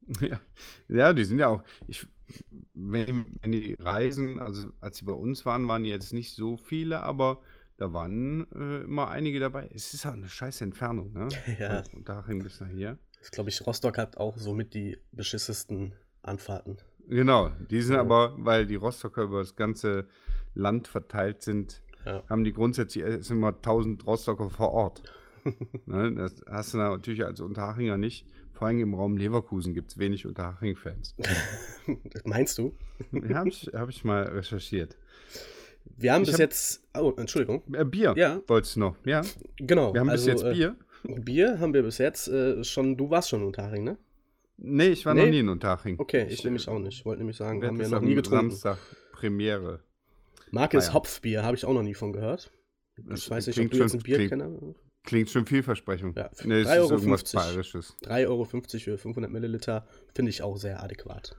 [0.22, 0.40] ja.
[0.88, 1.64] ja, die sind ja auch.
[1.88, 2.08] Ich,
[2.74, 6.56] wenn, wenn die reisen, also als sie bei uns waren, waren die jetzt nicht so
[6.58, 7.42] viele, aber
[7.78, 9.70] da waren äh, immer einige dabei.
[9.74, 11.28] Es ist auch eine scheiß Entfernung, ne?
[11.60, 11.84] Ja.
[11.84, 12.98] Von Unterhaching bis nach hier.
[13.24, 16.78] Ich glaube, ich, Rostock hat auch somit die beschissesten Anfahrten.
[17.08, 18.02] Genau, die sind Ja.
[18.02, 20.08] aber, weil die Rostocker über das ganze
[20.56, 22.24] Land verteilt sind, Ja.
[22.30, 25.04] haben die grundsätzlich es sind immer 1000 Rostocker vor Ort.
[25.86, 28.26] ne, das hast du natürlich als Unterhachinger nicht.
[28.54, 31.16] Vor allem im Raum Leverkusen gibt es wenig Unterhaching-Fans.
[32.26, 32.76] Meinst du?
[33.12, 34.98] ja, habe ich, hab ich mal recherchiert.
[35.96, 36.84] Wir haben Ich bis hab- jetzt.
[36.98, 37.64] Oh, Entschuldigung.
[37.74, 38.42] Äh, Bier Ja.
[38.48, 38.96] wolltest du noch?
[39.06, 39.22] Ja,
[39.58, 39.94] Genau.
[39.94, 40.76] wir haben also, bis jetzt äh, Bier.
[41.04, 42.98] Bier haben wir bis jetzt äh, schon.
[42.98, 43.98] Du warst schon in Unterhaching, ne?
[44.58, 45.22] Nee, ich war Nee?
[45.26, 45.96] noch nie in Unterhaching.
[46.00, 47.06] Okay, ich nämlich auch nicht.
[47.06, 48.50] Wollte nämlich sagen, haben wir das noch nie getrunken.
[48.52, 48.78] Samstag
[49.12, 49.82] Premiere.
[50.52, 50.94] Marke ist Ah ja.
[50.96, 52.52] Hopfbier, habe ich auch noch nie von gehört.
[52.98, 54.76] Das Ich weiß nicht, ob du jetzt ein Bier klingt- kennst.
[55.04, 56.18] Klingt schon vielversprechend.
[56.18, 56.92] Ja, nee, es 3,50 ist Euro.
[57.02, 57.96] irgendwas Bayerisches.
[58.04, 61.36] 3,50 Euro für 500 Milliliter finde ich auch sehr adäquat.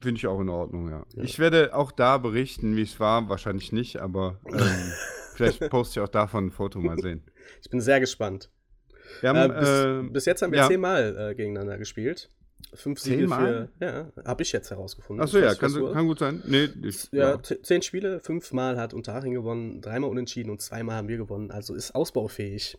[0.00, 1.04] Finde ich auch in Ordnung, ja.
[1.14, 1.22] Ja.
[1.22, 3.28] Ich werde auch da berichten, wie es war.
[3.28, 4.92] Wahrscheinlich nicht, aber ähm,
[5.34, 7.22] vielleicht poste ich auch davon ein Foto mal sehen.
[7.62, 8.50] Ich bin sehr gespannt.
[9.20, 10.68] Wir Äh, haben, bis, äh, bis jetzt haben wir ja.
[10.68, 12.30] zehnmal äh, gegeneinander gespielt.
[12.72, 13.68] Fünf Siege Zehnmal?
[13.78, 13.84] für.
[13.84, 15.22] Ja, habe ich jetzt herausgefunden.
[15.22, 16.42] Achso, ja, kann, kann gut sein.
[16.46, 17.42] Nee, ich, Ja, ja.
[17.42, 21.50] zehn Spiele, fünfmal hat Unterhaching gewonnen, dreimal unentschieden und zweimal haben wir gewonnen.
[21.50, 22.78] Also ist ausbaufähig.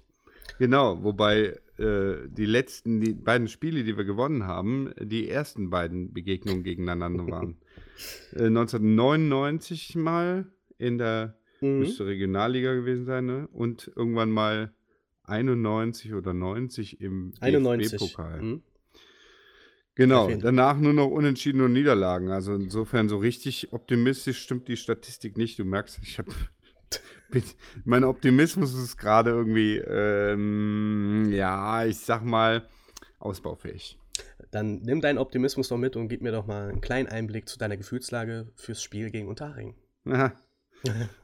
[0.60, 6.14] Genau, wobei äh, die letzten, die beiden Spiele, die wir gewonnen haben, die ersten beiden
[6.14, 7.58] Begegnungen gegeneinander waren.
[8.34, 10.46] äh, 1999 mal
[10.78, 11.80] in der, Mhm.
[11.80, 13.48] müsste Regionalliga gewesen sein, ne?
[13.52, 14.74] Und irgendwann mal
[15.24, 17.92] 91 oder 90 im 91.
[17.92, 18.42] DFB-Pokal.
[18.42, 18.64] Mhm.
[19.96, 22.30] Genau, danach nur noch Unentschieden und Niederlagen.
[22.30, 25.58] Also insofern so richtig optimistisch stimmt die Statistik nicht.
[25.58, 26.32] Du merkst, ich habe
[27.84, 32.68] mein Optimismus ist gerade irgendwie, ähm, ja, ich sag mal,
[33.20, 34.00] ausbaufähig.
[34.52, 37.58] Dann nimm deinen Optimismus doch mit und gib mir doch mal einen kleinen Einblick zu
[37.58, 39.76] deiner Gefühlslage fürs Spiel gegen Unterhaching.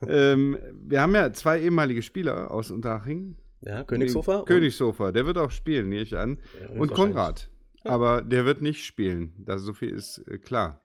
[0.07, 3.37] Ähm, wir haben ja zwei ehemalige Spieler aus Unterhaching.
[3.61, 4.43] Ja, Königshofer.
[4.45, 6.39] Königshofer, der wird auch spielen, nehme ich an.
[6.59, 6.91] Ja, Und.
[6.93, 7.49] Konrad.
[7.83, 9.33] Aber der wird nicht spielen.
[9.37, 10.81] Das, so viel ist äh, klar.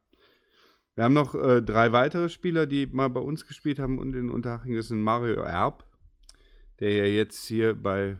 [0.97, 4.31] Wir haben noch äh, drei weitere Spieler, die mal bei uns gespielt haben und in
[4.31, 4.75] Unterhaching.
[4.75, 5.85] Das sind Mario Erb,
[6.81, 8.17] der ja jetzt hier bei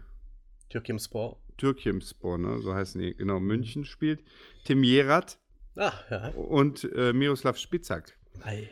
[0.69, 1.39] Türkim Sport.
[1.57, 2.59] Türkimspor, ne?
[2.59, 4.23] so heißen die, genau, München spielt.
[4.65, 5.39] Tim Jerat
[5.75, 6.29] Ah, ja.
[6.29, 8.17] und äh, Miroslav Spitzak.
[8.43, 8.69] Ei.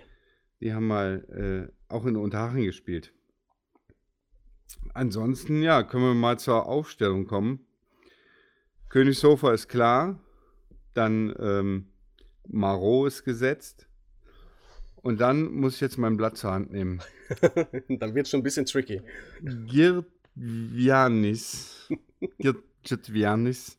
[0.61, 3.12] Die haben mal äh, auch in Unterhaching gespielt.
[4.93, 7.67] Ansonsten, ja, können wir mal zur Aufstellung kommen.
[8.90, 10.21] Königshofer ist klar.
[10.93, 11.87] Dann ähm,
[12.47, 13.88] Marot ist gesetzt.
[15.05, 17.03] Und dann muss ich jetzt mein Blatt zur Hand nehmen.
[17.88, 19.03] Dann wird es schon ein bisschen tricky.
[19.43, 21.90] Girtvianis.
[22.83, 23.77] Girtvianis.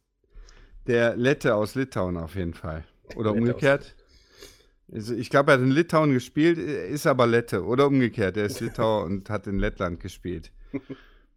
[0.85, 2.83] Der Lette aus Litauen auf jeden Fall.
[3.15, 3.95] Oder Lette aus umgekehrt.
[4.93, 7.65] Also ich glaube, er hat in Litauen gespielt, ist aber Lette.
[7.65, 10.51] Oder umgekehrt, er ist Litauer und hat in Lettland gespielt.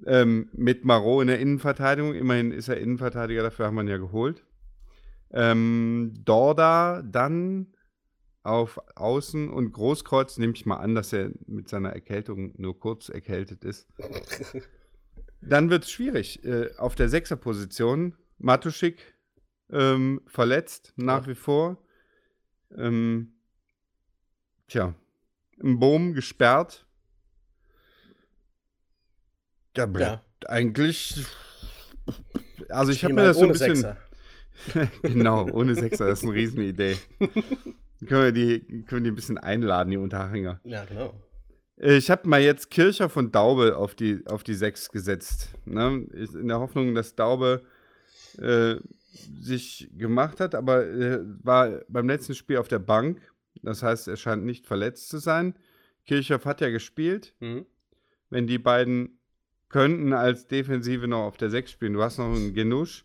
[0.07, 2.13] ähm, mit Marot in der Innenverteidigung.
[2.13, 4.45] Immerhin ist er Innenverteidiger, dafür haben wir ihn ja geholt.
[5.31, 7.69] Ähm, Dorda dann
[8.49, 13.09] auf Außen und Großkreuz nehme ich mal an, dass er mit seiner Erkältung nur kurz
[13.09, 13.87] erkältet ist.
[15.41, 16.45] Dann wird es schwierig.
[16.45, 19.15] Äh, auf der Sechserposition Matuschik
[19.71, 21.79] ähm, verletzt, nach wie vor.
[22.77, 23.35] Ähm,
[24.67, 24.95] tja,
[25.59, 26.87] im Boom gesperrt.
[29.75, 31.25] Da bleibt eigentlich.
[32.69, 33.77] Also ich habe mir das so ein bisschen.
[33.77, 33.97] Sechser.
[35.03, 36.97] genau, ohne Sechser, das ist eine Riesenidee.
[38.07, 40.61] Können, wir die, können die ein bisschen einladen, die Unterhänger.
[40.65, 41.15] Ja, genau.
[41.77, 45.51] Ich habe mal jetzt Kircher von Daube auf die, auf die Sechs gesetzt.
[45.65, 46.07] Ne?
[46.13, 47.63] In der Hoffnung, dass Daube
[48.39, 48.77] äh,
[49.41, 53.21] sich gemacht hat, aber äh, war beim letzten Spiel auf der Bank.
[53.63, 55.55] Das heißt, er scheint nicht verletzt zu sein.
[56.07, 57.35] Kirchhoff hat ja gespielt.
[57.41, 57.67] Mhm.
[58.31, 59.19] Wenn die beiden
[59.69, 61.93] könnten als Defensive noch auf der 6 spielen.
[61.93, 63.05] Du hast noch einen Genusch.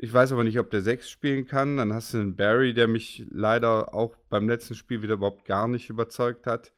[0.00, 1.76] Ich weiß aber nicht, ob der 6 spielen kann.
[1.76, 5.66] Dann hast du einen Barry, der mich leider auch beim letzten Spiel wieder überhaupt gar
[5.66, 6.72] nicht überzeugt hat.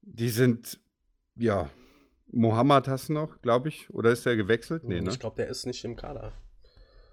[0.00, 0.80] Die sind,
[1.36, 1.68] ja,
[2.28, 3.90] Mohammed hast du noch, glaube ich.
[3.90, 4.84] Oder ist der gewechselt?
[4.84, 5.10] Nee, ne?
[5.10, 6.32] Ich glaube, der ist nicht im Kader.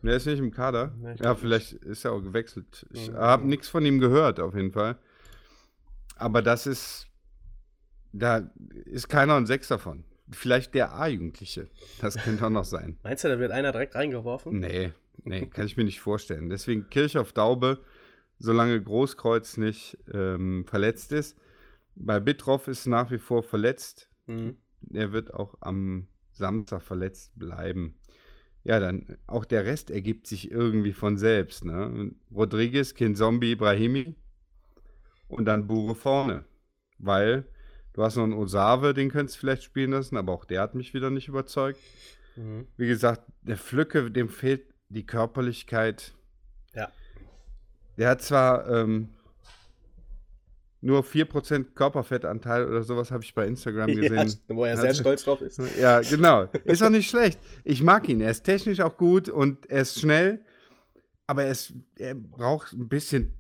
[0.02, 0.94] Der ist nicht im Kader.
[0.98, 2.88] Nee, ja, vielleicht ist er auch gewechselt.
[2.94, 3.16] Ich Mhm.
[3.18, 4.98] habe nichts von ihm gehört, auf jeden Fall.
[6.16, 7.08] Aber das ist,
[8.14, 8.50] da
[8.86, 10.06] ist keiner ein Sechs davon.
[10.32, 11.68] Vielleicht der A-Jugendliche.
[12.02, 12.98] Das könnte auch noch sein.
[13.04, 14.60] Meinst du, da wird einer direkt reingeworfen?
[14.60, 16.50] Nee, nee, kann ich mir nicht vorstellen.
[16.50, 17.80] Deswegen Kirchhoff Daube,
[18.38, 21.38] solange Großkreuz nicht ähm, verletzt ist.
[21.96, 24.10] Bei Bittroff ist nach wie vor verletzt.
[24.28, 24.58] Mhm.
[24.94, 27.96] Er wird auch am Samstag verletzt bleiben.
[28.64, 31.66] Ja, dann auch der Rest ergibt sich irgendwie von selbst.
[31.66, 32.12] Ne?
[32.32, 34.16] Rodriguez, Kinzombie, Ibrahimi
[35.28, 36.46] und dann Bure vorne.
[36.98, 37.46] Weil
[38.00, 40.74] du hast noch einen Osave, den könntest du vielleicht spielen lassen, aber auch der hat
[40.74, 41.82] mich wieder nicht überzeugt.
[42.38, 42.66] Mhm.
[42.78, 46.14] Wie gesagt, der Flücke, dem fehlt die Körperlichkeit.
[46.74, 46.90] Ja.
[47.98, 49.10] Der hat zwar ähm,
[50.80, 54.30] nur 4% Körperfettanteil oder sowas, habe ich bei Instagram gesehen.
[54.48, 55.60] Ja, wo er sehr stolz drauf ist.
[55.78, 56.46] Ja, genau.
[56.64, 57.38] Ist auch nicht schlecht.
[57.66, 58.22] Ich mag ihn.
[58.22, 60.40] Er ist technisch auch gut und er ist schnell,
[61.28, 63.34] aber er, ist, er braucht ein bisschen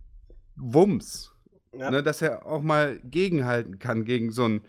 [0.58, 1.32] Wumms.
[1.78, 1.92] Ja.
[1.92, 4.62] Ne, dass er auch mal gegenhalten kann gegen so ein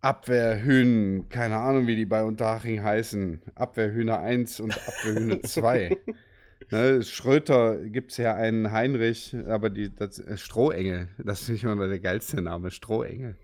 [0.00, 3.42] Abwehrhühn, keine Ahnung, wie die bei Unterhaching heißen.
[3.56, 5.96] Abwehrhühner 1 und Abwehrhühner 2.
[6.70, 11.64] ne, Schröter gibt es ja einen Heinrich, aber die, das, äh, Strohengel, das ist nicht
[11.64, 13.36] mal der geilste Name, Strohengel.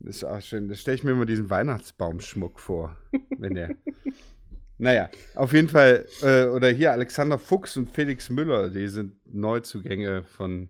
[0.00, 0.68] Das ist auch schön.
[0.68, 2.96] Da stelle ich mir immer diesen Weihnachtsbaumschmuck vor,
[3.38, 3.70] wenn der.
[4.78, 10.22] Naja, auf jeden Fall, äh, oder hier Alexander Fuchs und Felix Müller, die sind Neuzugänge
[10.22, 10.68] von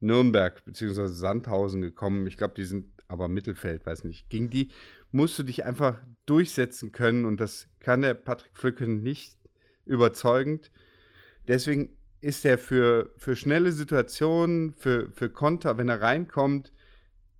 [0.00, 1.06] Nürnberg bzw.
[1.06, 2.26] Sandhausen gekommen.
[2.26, 4.28] Ich glaube, die sind aber Mittelfeld, weiß nicht.
[4.30, 4.70] Gegen die
[5.12, 9.36] musst du dich einfach durchsetzen können und das kann der Patrick Flücken nicht
[9.84, 10.70] überzeugend.
[11.46, 16.72] Deswegen ist er für, für schnelle Situationen, für, für Konter, wenn er reinkommt,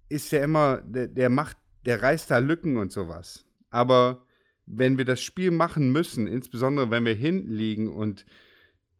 [0.08, 3.44] ist er immer, der, der macht, der reißt da Lücken und sowas.
[3.70, 4.24] Aber
[4.66, 8.26] wenn wir das Spiel machen müssen, insbesondere wenn wir hinten liegen und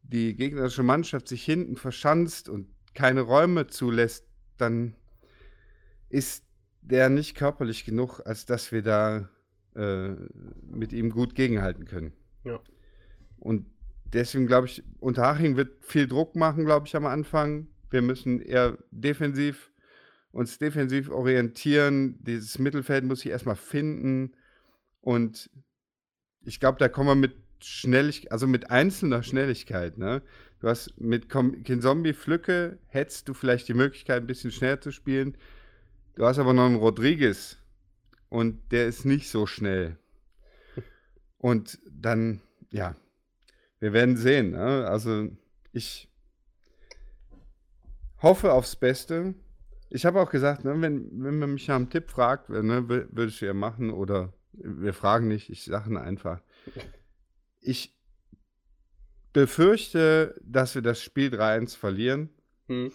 [0.02, 4.26] die gegnerische Mannschaft sich hinten verschanzt und keine Räume zulässt,
[4.58, 4.96] dann
[6.08, 6.44] ist
[6.80, 9.28] der nicht körperlich genug, als dass wir da
[9.74, 10.10] äh,
[10.62, 12.12] mit ihm gut gegenhalten können.
[12.44, 12.60] Ja.
[13.38, 13.66] Und
[14.04, 17.68] deswegen glaube ich, Unterhaching wird viel Druck machen, glaube ich, am Anfang.
[17.90, 19.70] Wir müssen eher defensiv
[20.36, 22.22] uns defensiv orientieren.
[22.22, 24.36] Dieses Mittelfeld muss ich erstmal finden.
[25.00, 25.50] Und
[26.42, 30.22] ich glaube, da kommen wir mit Schnelligkeit, also mit einzelner Schnelligkeit, ne?
[30.66, 35.38] Du hast mit Kinzombie Flücke hättest du vielleicht die Möglichkeit, ein bisschen schneller zu spielen.
[36.16, 37.56] Du hast aber noch einen Rodriguez
[38.30, 39.96] und der ist nicht so schnell.
[41.38, 42.40] Und dann,
[42.72, 42.96] ja,
[43.78, 44.50] wir werden sehen.
[44.50, 44.88] Ne?
[44.88, 45.28] Also
[45.70, 46.10] ich
[48.20, 49.36] hoffe aufs Beste.
[49.88, 53.26] Ich habe auch gesagt, ne, wenn, wenn man mich nach einem Tipp fragt, ne, würde
[53.26, 56.40] ich ja machen oder wir fragen nicht, ich sage einfach.
[57.60, 57.95] Ich
[59.36, 62.30] befürchte, dass wir das Spiel 3-1 verlieren.
[62.68, 62.90] Hm.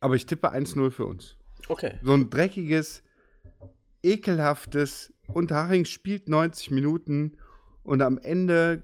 [0.00, 1.36] Aber ich tippe 1-0 für uns.
[1.68, 1.98] Okay.
[2.02, 3.02] So ein dreckiges,
[4.02, 5.12] ekelhaftes.
[5.26, 7.36] Unterhaching spielt 90 Minuten
[7.82, 8.82] und am Ende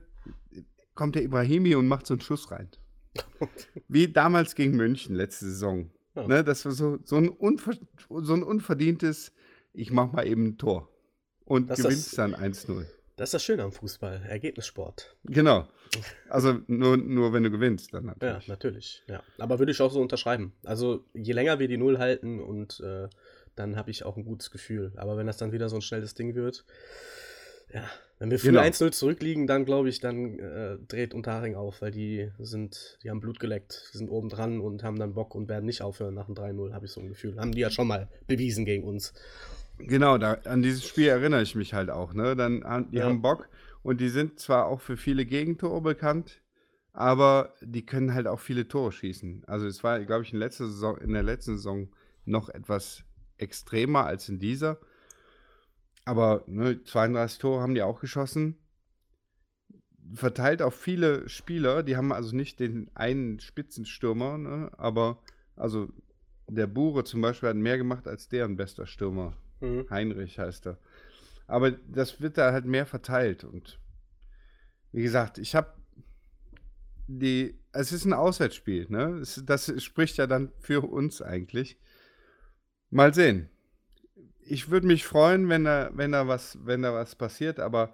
[0.94, 2.68] kommt der Ibrahimi und macht so einen Schuss rein.
[3.88, 5.90] Wie damals gegen München letzte Saison.
[6.14, 6.26] Ja.
[6.26, 7.34] Ne, das war so, so, ein
[8.10, 9.32] so ein unverdientes,
[9.72, 10.90] ich mach mal eben ein Tor.
[11.46, 12.84] Und das gewinnst dann 1-0.
[13.16, 15.16] Das ist das Schöne am Fußball, Ergebnissport.
[15.24, 15.66] Genau.
[16.28, 18.46] Also nur, nur wenn du gewinnst, dann natürlich.
[18.46, 19.02] Ja, natürlich.
[19.08, 19.22] Ja.
[19.38, 20.52] Aber würde ich auch so unterschreiben.
[20.64, 23.08] Also je länger wir die Null halten und äh,
[23.54, 24.92] dann habe ich auch ein gutes Gefühl.
[24.96, 26.66] Aber wenn das dann wieder so ein schnelles Ding wird,
[27.72, 27.84] ja,
[28.18, 28.60] wenn wir früh genau.
[28.60, 33.20] 1-0 zurückliegen, dann glaube ich, dann äh, dreht Unterhaching auf, weil die sind, die haben
[33.20, 36.26] Blut geleckt, die sind oben dran und haben dann Bock und werden nicht aufhören nach
[36.26, 37.38] dem 3-0, habe ich so ein Gefühl.
[37.38, 39.14] Haben die ja schon mal bewiesen gegen uns.
[39.78, 42.14] Genau, da, an dieses Spiel erinnere ich mich halt auch.
[42.14, 42.34] Ne?
[42.34, 43.04] Dann, die ja.
[43.04, 43.48] haben Bock
[43.82, 46.40] und die sind zwar auch für viele Gegentore bekannt,
[46.92, 49.44] aber die können halt auch viele Tore schießen.
[49.46, 51.88] Also es war, glaube ich, in, letzter Saison, in der letzten Saison
[52.24, 53.04] noch etwas
[53.36, 54.78] extremer als in dieser.
[56.04, 58.56] Aber ne, 32 Tore haben die auch geschossen.
[60.14, 61.82] Verteilt auf viele Spieler.
[61.82, 64.70] Die haben also nicht den einen Spitzenstürmer, ne?
[64.78, 65.18] aber
[65.56, 65.88] also
[66.48, 69.36] der Bure zum Beispiel hat mehr gemacht als deren bester Stürmer.
[69.60, 69.86] Mhm.
[69.90, 70.78] Heinrich heißt er.
[71.46, 73.44] Aber das wird da halt mehr verteilt.
[73.44, 73.78] Und
[74.92, 75.72] wie gesagt, ich habe
[77.06, 77.58] die.
[77.72, 79.22] Es ist ein Auswärtsspiel, ne?
[79.44, 81.78] Das spricht ja dann für uns eigentlich.
[82.90, 83.50] Mal sehen.
[84.40, 87.92] Ich würde mich freuen, wenn da, wenn da was, wenn da was passiert, aber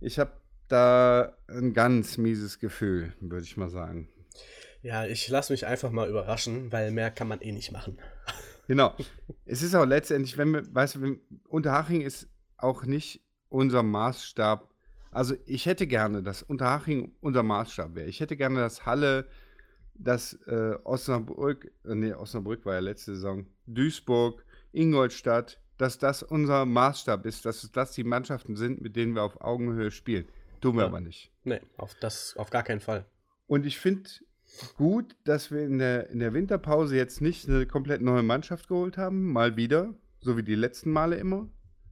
[0.00, 0.32] ich habe
[0.68, 4.08] da ein ganz mieses Gefühl, würde ich mal sagen.
[4.82, 7.98] Ja, ich lasse mich einfach mal überraschen, weil mehr kann man eh nicht machen.
[8.70, 8.94] Genau.
[9.46, 14.72] Es ist auch letztendlich, wenn wir, weißt du, Unterhaching ist auch nicht unser Maßstab.
[15.10, 18.06] Also ich hätte gerne, dass Unterhaching unser Maßstab wäre.
[18.06, 19.26] Ich hätte gerne, dass Halle,
[19.94, 26.64] dass äh, Osnabrück, äh, nee, Osnabrück war ja letzte Saison, Duisburg, Ingolstadt, dass das unser
[26.64, 30.28] Maßstab ist, dass das die Mannschaften sind, mit denen wir auf Augenhöhe spielen.
[30.60, 30.86] Tun wir ja.
[30.86, 31.32] aber nicht.
[31.42, 33.04] Nee, auf, das, auf gar keinen Fall.
[33.48, 34.08] Und ich finde,
[34.76, 38.96] gut, dass wir in der, in der Winterpause jetzt nicht eine komplett neue Mannschaft geholt
[38.96, 41.48] haben, mal wieder, so wie die letzten Male immer,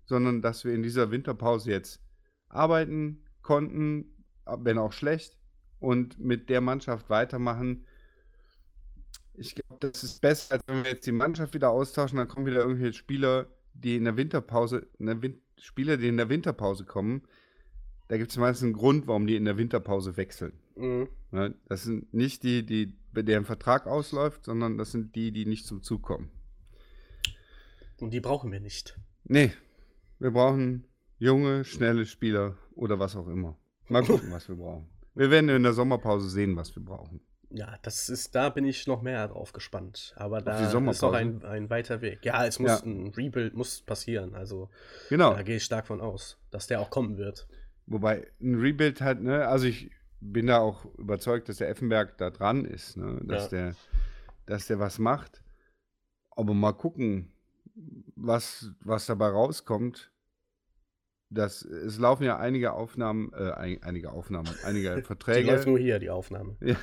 [0.07, 2.01] sondern dass wir in dieser Winterpause jetzt
[2.49, 5.37] arbeiten konnten, wenn auch schlecht,
[5.81, 7.87] und mit der Mannschaft weitermachen.
[9.35, 12.47] Ich glaube, das ist besser, als wenn wir jetzt die Mannschaft wieder austauschen, dann kommen
[12.47, 16.85] wieder irgendwelche Spieler, die in der Winterpause, in der Win Spieler, die in der Winterpause
[16.85, 17.23] kommen.
[18.09, 20.53] Da gibt es meistens einen Grund, warum die in der Winterpause wechseln.
[20.79, 21.09] Mhm.
[21.31, 25.67] Ne, das sind nicht die, die, deren Vertrag ausläuft, sondern das sind die, die nicht
[25.67, 26.31] zum Zug kommen.
[28.01, 28.99] Und die brauchen wir nicht.
[29.25, 29.53] Nee,
[30.19, 30.85] wir brauchen
[31.19, 33.59] junge, schnelle Spieler oder was auch immer.
[33.89, 34.89] Mal gucken, was wir brauchen.
[35.15, 37.21] Wir werden in der Sommerpause sehen, was wir brauchen.
[37.51, 40.13] Ja, das ist, da bin ich noch mehr drauf gespannt.
[40.17, 42.25] Aber da ist noch ein, ein weiter Weg.
[42.25, 42.83] Ja, es muss ja.
[42.85, 44.35] ein Rebuild muss passieren.
[44.35, 44.69] Also
[45.09, 45.33] genau.
[45.35, 47.49] da gehe ich stark von aus, dass der auch kommen wird.
[47.87, 52.31] Wobei ein Rebuild halt, ne, also ich bin da auch überzeugt, dass der Effenberg da
[52.31, 53.21] dran ist, ne?
[53.25, 53.59] dass, ja.
[53.59, 53.77] der,
[54.47, 55.43] dass der was macht.
[56.31, 57.33] Aber mal gucken,
[58.17, 60.13] was, was dabei rauskommt,
[61.31, 65.51] dass es laufen ja einige Aufnahmen, äh, ein, einige Aufnahmen, einige Die Verträge.
[65.51, 66.57] läuft nur hier, die Aufnahme.
[66.61, 66.77] Ja,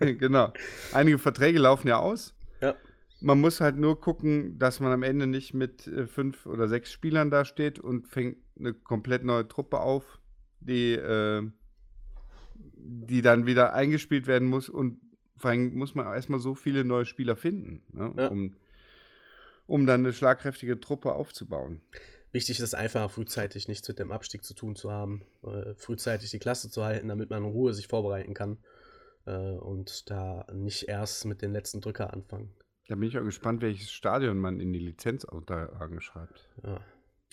[0.00, 0.52] genau.
[0.92, 2.34] Einige Verträge laufen ja aus.
[2.60, 2.74] Ja.
[3.20, 6.90] Man muss halt nur gucken, dass man am Ende nicht mit äh, fünf oder sechs
[6.90, 10.18] Spielern da steht und fängt eine komplett neue Truppe auf,
[10.60, 11.48] die, äh,
[12.84, 14.68] die dann wieder eingespielt werden muss.
[14.68, 15.00] Und
[15.36, 18.14] vor allem muss man erstmal so viele neue Spieler finden, ne?
[18.16, 18.28] Ja.
[18.28, 18.56] um,
[19.66, 21.80] um dann eine schlagkräftige Truppe aufzubauen.
[22.32, 26.38] Wichtig ist einfach, frühzeitig nichts mit dem Abstieg zu tun zu haben, äh, frühzeitig die
[26.38, 28.56] Klasse zu halten, damit man in Ruhe sich vorbereiten kann
[29.26, 32.50] äh, und da nicht erst mit den letzten Drücker anfangen.
[32.88, 36.48] Da bin ich auch gespannt, welches Stadion man in die Lizenzunterlagen schreibt.
[36.62, 36.80] Ja.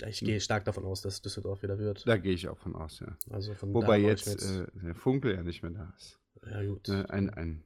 [0.02, 2.08] Ja, Ich gehe stark davon aus, dass Düsseldorf wieder wird.
[2.08, 3.08] Da gehe ich auch von aus, ja.
[3.32, 6.18] Also von Wobei jetzt, mir äh, der Funkel ja nicht mehr da ist.
[6.50, 6.88] ja gut.
[6.88, 7.64] Ne, ein, ein,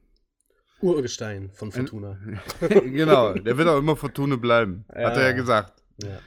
[0.80, 2.18] Urgestein von Fortuna.
[2.58, 4.84] genau, der wird auch immer Fortune bleiben.
[4.88, 5.32] Hat er ja Ja.
[5.32, 5.82] gesagt.
[6.02, 6.18] Ja.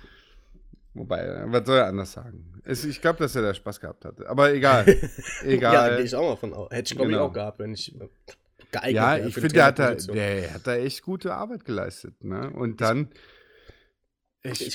[0.93, 2.59] Wobei, was soll er anders sagen?
[2.63, 4.27] Es, ich glaube, dass er da Spaß gehabt hatte.
[4.27, 4.87] Aber egal.
[5.43, 5.95] ja, egal.
[5.97, 6.71] gehe ich auch mal von aus.
[6.71, 7.25] Hätte ich, glaube Genau.
[7.25, 8.07] ich, auch gehabt, wenn ich äh,
[8.71, 12.23] geeignet ja, ich finde, der, hat da- der hat da echt gute Arbeit geleistet.
[12.23, 12.49] Ne?
[12.49, 13.09] Und dann.
[13.11, 13.19] Ich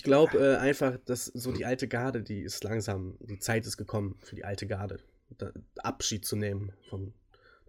[0.03, 4.17] glaube äh, einfach, dass so die alte Garde, die ist langsam, die Zeit ist gekommen
[4.21, 4.99] für die alte Garde.
[5.39, 7.13] Da, Abschied zu nehmen vom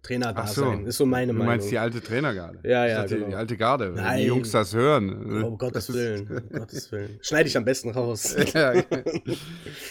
[0.02, 0.84] Trainerdasein.
[0.86, 1.46] Ist so meine du Meinung.
[1.54, 2.60] meinst die alte Trainergarde.
[2.62, 3.28] Ja, Ich ja, dachte, genau.
[3.28, 3.94] Die alte Garde.
[3.94, 4.20] Wenn Nein.
[4.20, 5.42] die Jungs das hören.
[5.42, 6.28] oh, um Gottes Willen.
[6.28, 7.18] Um Gottes Willen.
[7.22, 8.36] Schneide ich am besten raus.
[8.54, 8.74] ja.
[8.74, 8.84] nee,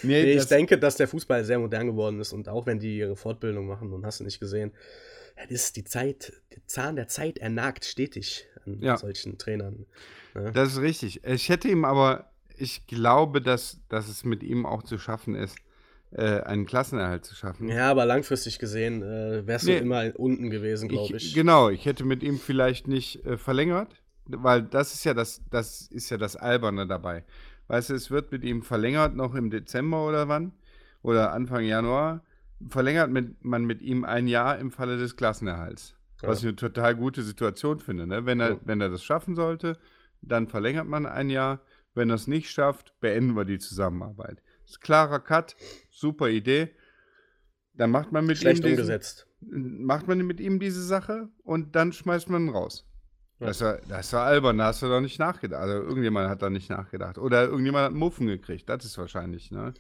[0.04, 3.16] Nee, ich denke, dass der Fußball sehr modern geworden ist und auch wenn die ihre
[3.16, 4.72] Fortbildung machen und hast du nicht gesehen,
[5.36, 8.98] das ist die Zeit, der Zahn der Zeit ernagt stetig an Ja.
[8.98, 9.88] solchen Trainern.
[10.36, 10.52] Ne?
[10.52, 11.24] das ist richtig.
[11.26, 15.58] Ich hätte ihm aber, ich glaube, dass, dass es mit ihm auch zu schaffen ist,
[16.12, 17.68] äh, einen Klassenerhalt zu schaffen.
[17.70, 19.78] Ja, aber langfristig gesehen äh, wärst Nee.
[19.78, 21.34] du immer unten gewesen, glaube ich.
[21.34, 23.96] Genau, ich hätte mit ihm vielleicht nicht äh, verlängert,
[24.28, 27.24] weil das ist ja das, das ist ja das Alberne dabei.
[27.68, 30.52] Weißt du, es wird mit ihm verlängert noch im Dezember oder wann?
[31.02, 32.22] Oder Anfang Januar.
[32.70, 35.96] Verlängert mit, man mit ihm ein Jahr im Falle des Klassenerhalts.
[36.22, 38.08] Was ich eine total gute Situation finde.
[38.08, 38.26] Ne?
[38.26, 38.60] Wenn, er, Ja.
[38.64, 39.78] wenn er das schaffen sollte,
[40.28, 41.62] dann verlängert man ein Jahr.
[41.94, 44.42] Wenn er es nicht schafft, beenden wir die Zusammenarbeit.
[44.64, 45.56] Das ist klarer Cut,
[45.90, 46.72] super Idee.
[47.76, 49.28] Dann macht man mit Schlecht ihm diesen, umgesetzt.
[49.42, 52.88] macht man mit ihm diese Sache und dann schmeißt man ihn raus.
[53.40, 53.48] Ja.
[53.48, 55.62] Das, war, das war albern, da hast du doch nicht nachgedacht.
[55.62, 57.18] Also irgendjemand hat da nicht nachgedacht.
[57.18, 59.74] Oder irgendjemand hat einen Muffen gekriegt, das ist wahrscheinlich, ne?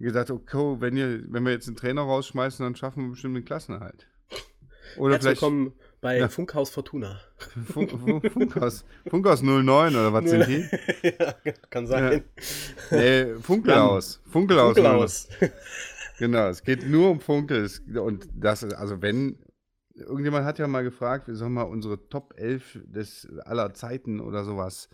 [0.00, 3.44] Gesagt, okay, wenn, ihr, wenn wir jetzt einen Trainer rausschmeißen, dann schaffen wir bestimmt den
[3.44, 4.06] Klassenerhalt.
[4.96, 5.72] Oder Herzlich vielleicht willkommen
[6.04, 6.28] bei Ja.
[6.28, 7.18] Funkhaus Fortuna.
[7.72, 10.68] Funk, Funk, Funkhaus, Funkhaus 09 oder was sind die?
[11.18, 11.34] ja,
[11.70, 12.24] kann sein.
[12.90, 14.20] Nee, Funkelhaus.
[14.30, 14.76] Funkelhaus.
[14.76, 15.28] Funkhaus.
[16.16, 17.68] Genau, es geht nur um Funkel.
[17.96, 19.36] Und das ist, also wenn,
[19.96, 24.44] irgendjemand hat ja mal gefragt, wir sollen mal unsere Top 11 des aller Zeiten oder
[24.44, 24.88] sowas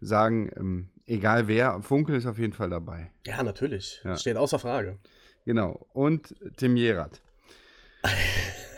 [0.00, 3.10] sagen, ähm, egal wer, Funkel ist auf jeden Fall dabei.
[3.24, 4.02] Ja, natürlich.
[4.04, 4.18] Ja.
[4.18, 4.98] Steht außer Frage.
[5.46, 5.86] Genau.
[5.94, 7.22] Und Tim Jerat.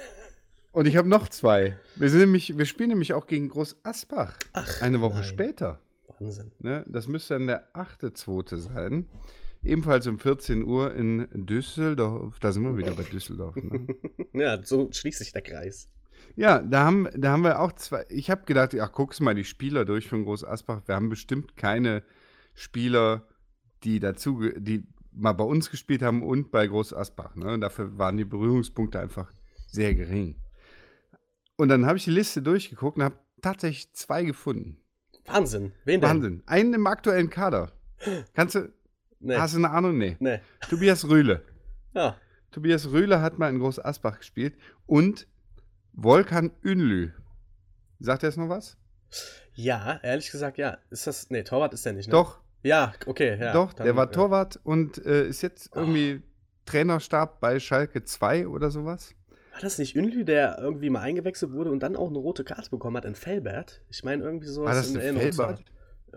[0.72, 1.76] und ich habe noch zwei.
[1.96, 4.36] Wir, sind nämlich, wir spielen nämlich auch gegen Groß Asbach.
[4.52, 5.24] Ach, eine Woche nein.
[5.24, 5.80] später.
[6.18, 6.52] Wahnsinn.
[6.58, 6.84] Ne?
[6.88, 8.56] Das müsste dann der 8.2.
[8.56, 9.08] sein.
[9.62, 12.38] Ebenfalls um 14 Uhr in Düsseldorf.
[12.38, 13.56] Da sind wir wieder bei Düsseldorf.
[13.56, 13.86] Ne?
[14.32, 15.88] Ja, so schließt sich der Kreis.
[16.36, 18.04] Ja, da haben, da haben wir auch zwei.
[18.08, 20.82] Ich habe gedacht, ach, guckst mal die Spieler durch von Groß Asbach.
[20.86, 22.04] Wir haben bestimmt keine
[22.54, 23.26] Spieler,
[23.82, 27.34] die dazu, die mal bei uns gespielt haben und bei Groß Asbach.
[27.34, 27.54] Ne?
[27.54, 29.32] Und dafür waren die Berührungspunkte einfach
[29.66, 30.36] sehr gering.
[31.58, 34.80] Und dann habe ich die Liste durchgeguckt und habe tatsächlich zwei gefunden.
[35.26, 35.72] Wahnsinn.
[35.84, 36.08] Wen denn?
[36.10, 36.42] Wahnsinn.
[36.46, 37.72] Einen im aktuellen Kader.
[38.34, 38.72] Kannst du,
[39.20, 39.36] Nee.
[39.36, 39.98] hast du eine Ahnung?
[39.98, 40.16] Nee.
[40.20, 40.40] nee.
[40.70, 41.42] Tobias Rühle.
[41.94, 42.16] Ja.
[42.52, 44.54] Tobias Rühle hat mal in Groß Asbach gespielt
[44.86, 45.26] und
[45.94, 47.10] Volkan Ünlü.
[47.98, 48.76] Sagt er es noch was?
[49.54, 50.78] ja, ehrlich gesagt, ja.
[50.90, 51.28] Ist das.
[51.30, 52.12] Nee, Torwart ist der nicht, ne?
[52.12, 53.52] Doch, Ja, okay, ja.
[53.52, 54.12] doch, dann, der war ja.
[54.12, 56.22] Torwart und äh, ist jetzt irgendwie
[56.66, 59.14] Trainerstab bei Schalke 2 oder sowas.
[59.58, 62.70] War das nicht Ünlü, der irgendwie mal eingewechselt wurde und dann auch eine rote Karte
[62.70, 63.80] bekommen hat in Felbert?
[63.90, 65.64] Ich meine, irgendwie sowas War das in zu Felbert?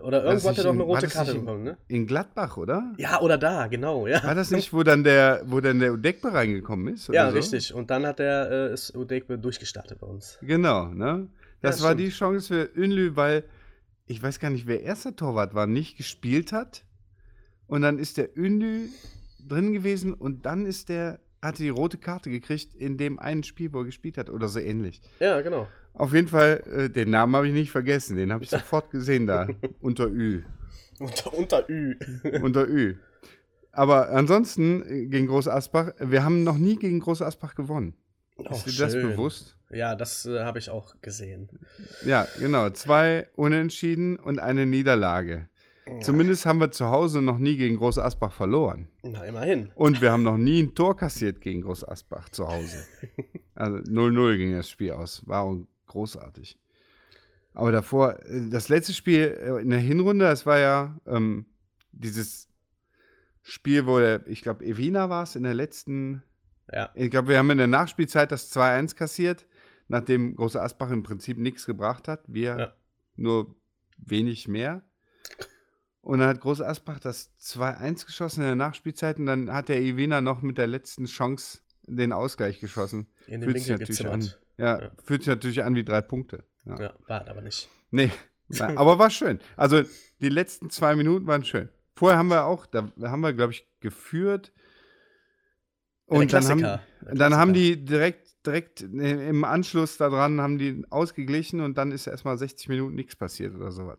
[0.00, 1.76] Oder irgendwo hat er doch in- eine rote Karte in- bekommen, ne?
[1.88, 2.92] In Gladbach, oder?
[2.98, 4.22] Ja, oder da, genau, ja.
[4.22, 7.08] War das nicht, wo dann der, wo dann der Udekbe reingekommen ist?
[7.08, 7.36] Ja, so?
[7.36, 7.74] richtig.
[7.74, 10.38] Und dann hat der, äh, ist Udekbe durchgestartet bei uns.
[10.42, 11.26] Genau, ne?
[11.62, 12.00] Das Ja, war stimmt.
[12.08, 13.42] die Chance für Ünlü, weil
[14.06, 16.84] ich weiß gar nicht, wer erster Torwart war, nicht gespielt hat.
[17.66, 18.86] Und dann ist der Ünlü
[19.48, 23.72] drin gewesen und dann ist der, hatte die rote Karte gekriegt in dem einen Spiel,
[23.72, 25.02] wo er gespielt hat oder so ähnlich.
[25.18, 25.66] Ja, genau.
[25.94, 29.26] Auf jeden Fall, äh, den Namen habe ich nicht vergessen, den habe ich sofort gesehen
[29.26, 29.48] da,
[29.80, 30.42] unter Ü.
[30.98, 31.96] Unter, unter Ü.
[32.42, 32.94] Unter Ü.
[33.72, 37.94] Aber ansonsten äh, gegen Groß Asbach, wir haben noch nie gegen Groß Asbach gewonnen.
[38.36, 39.10] Oh, ist dir das schön.
[39.10, 39.56] bewusst?
[39.70, 41.48] Ja, das äh, habe ich auch gesehen.
[42.04, 42.70] Ja, genau.
[42.70, 45.48] Zwei Unentschieden und eine Niederlage.
[46.00, 48.88] Zumindest haben wir zu Hause noch nie gegen Groß Asbach verloren.
[49.02, 49.70] Na, immerhin.
[49.74, 52.84] Und wir haben noch nie ein Tor kassiert gegen Groß Asbach zu Hause.
[53.54, 55.22] Also 0-0 ging das Spiel aus.
[55.28, 55.54] War
[55.86, 56.58] großartig.
[57.52, 61.44] Aber davor, äh, das letzte Spiel äh, in der Hinrunde, das war ja ähm,
[61.92, 62.48] dieses
[63.42, 66.22] Spiel, wo der, ich glaube, Evina war es in der letzten.
[66.72, 66.90] Ja.
[66.94, 69.46] Ich glaube, wir haben in der Nachspielzeit das 2-1 kassiert,
[69.88, 72.24] nachdem Große Asbach im Prinzip nichts gebracht hat.
[72.26, 72.72] Wir Ja.
[73.16, 73.54] nur
[73.98, 74.82] wenig mehr.
[76.02, 79.80] Und dann hat Große Asbach das 2-1 geschossen in der Nachspielzeit und dann hat der
[79.80, 83.06] Evina noch mit der letzten Chance den Ausgleich geschossen.
[83.26, 84.20] In den Fühlt sich natürlich an.
[84.58, 84.90] Ja, Ja.
[85.04, 86.44] fühlt sich natürlich an wie drei Punkte.
[86.66, 86.78] Ja.
[86.80, 87.68] Ja, war aber nicht.
[87.90, 88.10] Nee,
[88.48, 89.38] war- aber war schön.
[89.56, 89.82] Also
[90.20, 91.68] die letzten zwei Minuten waren schön.
[91.94, 94.52] Vorher haben wir auch, da haben wir, glaube ich, geführt.
[96.06, 96.80] Und dann haben,
[97.12, 102.36] dann haben die direkt, direkt im Anschluss daran haben die ausgeglichen und dann ist erstmal
[102.36, 103.98] 60 Minuten nichts passiert oder sowas.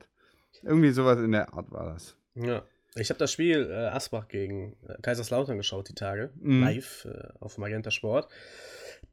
[0.62, 2.16] Irgendwie sowas in der Art war das.
[2.36, 2.64] Ja.
[2.96, 6.62] Ich habe das Spiel äh, Asbach gegen äh, Kaiserslautern geschaut, die Tage, Mhm.
[6.62, 8.28] live äh, auf Magenta Sport.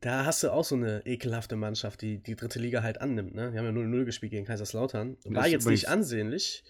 [0.01, 3.34] Da hast du auch so eine ekelhafte Mannschaft, die die dritte Liga halt annimmt.
[3.34, 3.51] Ne?
[3.53, 5.16] Die haben ja 0-0 gespielt gegen Kaiserslautern.
[5.24, 6.62] War jetzt nicht ansehnlich,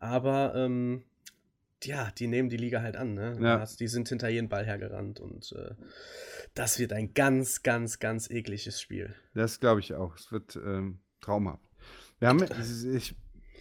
[0.00, 1.04] aber ähm,
[1.84, 3.14] ja, die nehmen die Liga halt an.
[3.14, 3.38] Ne?
[3.40, 3.64] Ja.
[3.78, 5.74] Die sind hinter jeden Ball hergerannt und äh,
[6.54, 9.14] das wird ein ganz, ganz, ganz ekliges Spiel.
[9.34, 10.16] Das glaube ich auch.
[10.16, 11.62] Es wird ähm, traumhaft.
[12.18, 12.44] Wir haben,
[12.94, 13.14] ich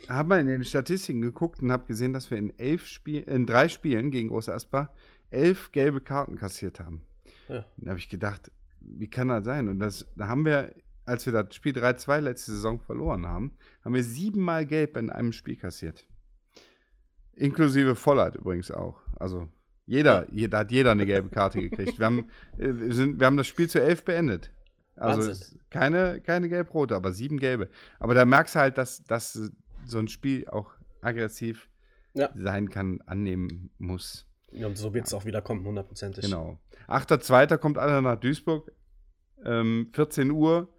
[0.10, 3.45] habe mal in den Statistiken geguckt und habe gesehen, dass wir in elf Spiel, in
[3.45, 4.89] drei Spielen gegen Große Asbach
[5.30, 7.01] elf gelbe Karten kassiert haben.
[7.47, 7.66] Ja.
[7.78, 9.68] Da habe ich gedacht, wie kann das sein?
[9.68, 10.74] Und das, da haben wir,
[11.06, 13.51] als wir das Spiel 3-2 letzte Saison verloren haben,
[13.84, 16.06] haben wir siebenmal gelb in einem Spiel kassiert.
[17.34, 19.01] Inklusive Vollert übrigens auch.
[19.18, 19.49] Also
[19.86, 21.99] jeder, jeder hat jeder eine gelbe Karte gekriegt.
[21.99, 24.51] Wir haben, äh, wir sind, wir haben das Spiel zu elf beendet.
[24.95, 25.60] Also Wahnsinn.
[25.70, 27.70] keine, keine gelb-rote, aber sieben gelbe.
[27.99, 29.51] Aber da merkst du halt, dass, dass
[29.88, 30.71] so ein Spiel auch
[31.01, 31.69] aggressiv
[32.13, 32.29] Ja.
[32.36, 34.25] sein kann, annehmen muss.
[34.51, 36.23] Und so wird es auch wieder kommen, hundertprozentig.
[36.23, 36.57] Genau.
[36.88, 37.57] 8.2.
[37.57, 38.71] kommt alle nach Duisburg.
[39.43, 40.69] Ähm, 14 Uhr.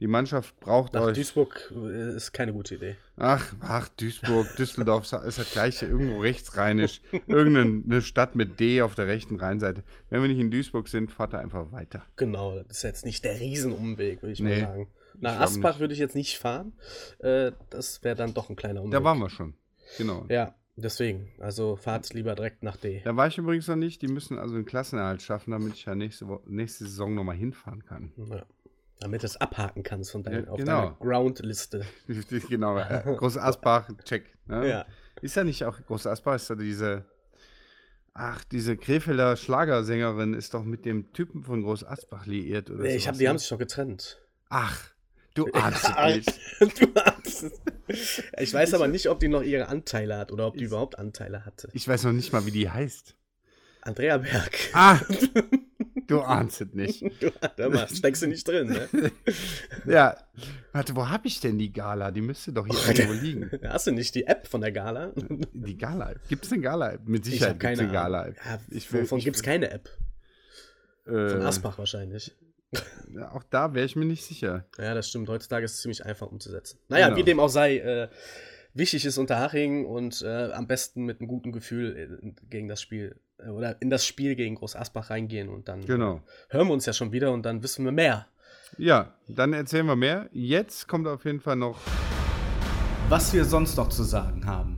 [0.00, 1.14] Die Mannschaft braucht Nach euch.
[1.14, 2.96] Duisburg äh, ist keine gute Idee.
[3.18, 7.02] Ach, ach, Duisburg, Düsseldorf ist das gleiche, irgendwo rechtsrheinisch.
[7.26, 9.82] Irgendeine Stadt mit D auf der rechten Rheinseite.
[10.08, 12.02] Wenn wir nicht in Duisburg sind, fahrt er einfach weiter.
[12.16, 14.88] Genau, das ist jetzt nicht der Riesenumweg, würde ich Nee, mal sagen.
[15.18, 15.80] Nach nicht.
[15.80, 16.72] würde ich jetzt nicht fahren.
[17.18, 18.92] Äh, das wäre dann doch ein kleiner Umweg.
[18.92, 19.54] Da waren wir schon.
[19.98, 20.24] Genau.
[20.28, 21.32] Ja, deswegen.
[21.38, 23.02] Also fahrt lieber direkt nach D.
[23.04, 24.02] Da war ich übrigens noch nicht.
[24.02, 27.84] Die müssen also einen Klassenerhalt schaffen, damit ich ja nächste, Wo nächste Saison nochmal hinfahren
[27.84, 28.12] kann.
[28.16, 28.44] Ja.
[29.00, 30.80] Damit du es abhaken kannst von dein, Ja, auf genau.
[30.82, 31.86] deiner Ground-Liste.
[32.48, 32.78] genau.
[32.78, 34.36] Äh, Groß Asbach, check.
[34.46, 34.68] Ne?
[34.68, 34.86] Ja.
[35.22, 37.04] Ist ja nicht auch Groß Asbach, ist ja diese.
[38.12, 42.96] Ach, diese Krefelder Schlagersängerin ist doch mit dem Typen von Groß Asbach liiert oder Nee,
[42.96, 43.30] ich hab, die ne?
[43.30, 44.18] haben sich doch getrennt.
[44.50, 44.90] Ach,
[45.34, 46.16] du ahnst es
[46.60, 46.80] nicht.
[46.80, 47.52] du ahnst es.
[48.38, 51.44] Ich weiß aber nicht, ob die noch ihre Anteile hat oder ob die überhaupt Anteile
[51.44, 51.68] hatte.
[51.72, 53.16] Ich weiß noch nicht mal, wie die heißt.
[53.82, 54.58] Andrea Berg.
[54.74, 55.00] Ah,
[56.06, 57.02] du ahnst es nicht.
[57.56, 59.10] Du, mal, steckst du nicht drin, ne?
[59.86, 60.18] Ja,
[60.72, 62.10] warte, wo hab ich denn die Gala?
[62.10, 63.50] Die müsste doch hier irgendwo liegen.
[63.64, 65.12] Hast du nicht die App von der Gala?
[65.54, 66.12] Die Gala.
[66.28, 67.08] Gibt es eine Gala-App?
[67.08, 67.92] Mit Ich Sicherheit habe gibt es keine eine.
[67.92, 68.36] Gala-App.
[68.44, 69.88] Ja, Ich will- gibt es keine App?
[71.06, 72.36] Von Äh, Asbach wahrscheinlich.
[73.14, 74.64] Ja, auch da wäre ich mir nicht sicher.
[74.78, 75.28] Ja, das stimmt.
[75.28, 76.78] Heutzutage ist es ziemlich einfach umzusetzen.
[76.88, 77.18] Naja, Genau.
[77.18, 78.08] wie dem auch sei, äh,
[78.74, 83.16] wichtig ist Unterhaching und äh, am besten mit einem guten Gefühl äh, gegen das Spiel
[83.38, 86.22] äh, oder in das Spiel gegen Groß Asbach reingehen und dann Genau.
[86.48, 88.26] hören wir uns ja schon wieder und dann wissen wir mehr.
[88.78, 90.28] Ja, dann erzählen wir mehr.
[90.32, 91.80] Jetzt kommt auf jeden Fall noch.
[93.08, 94.76] Was wir sonst noch zu sagen haben.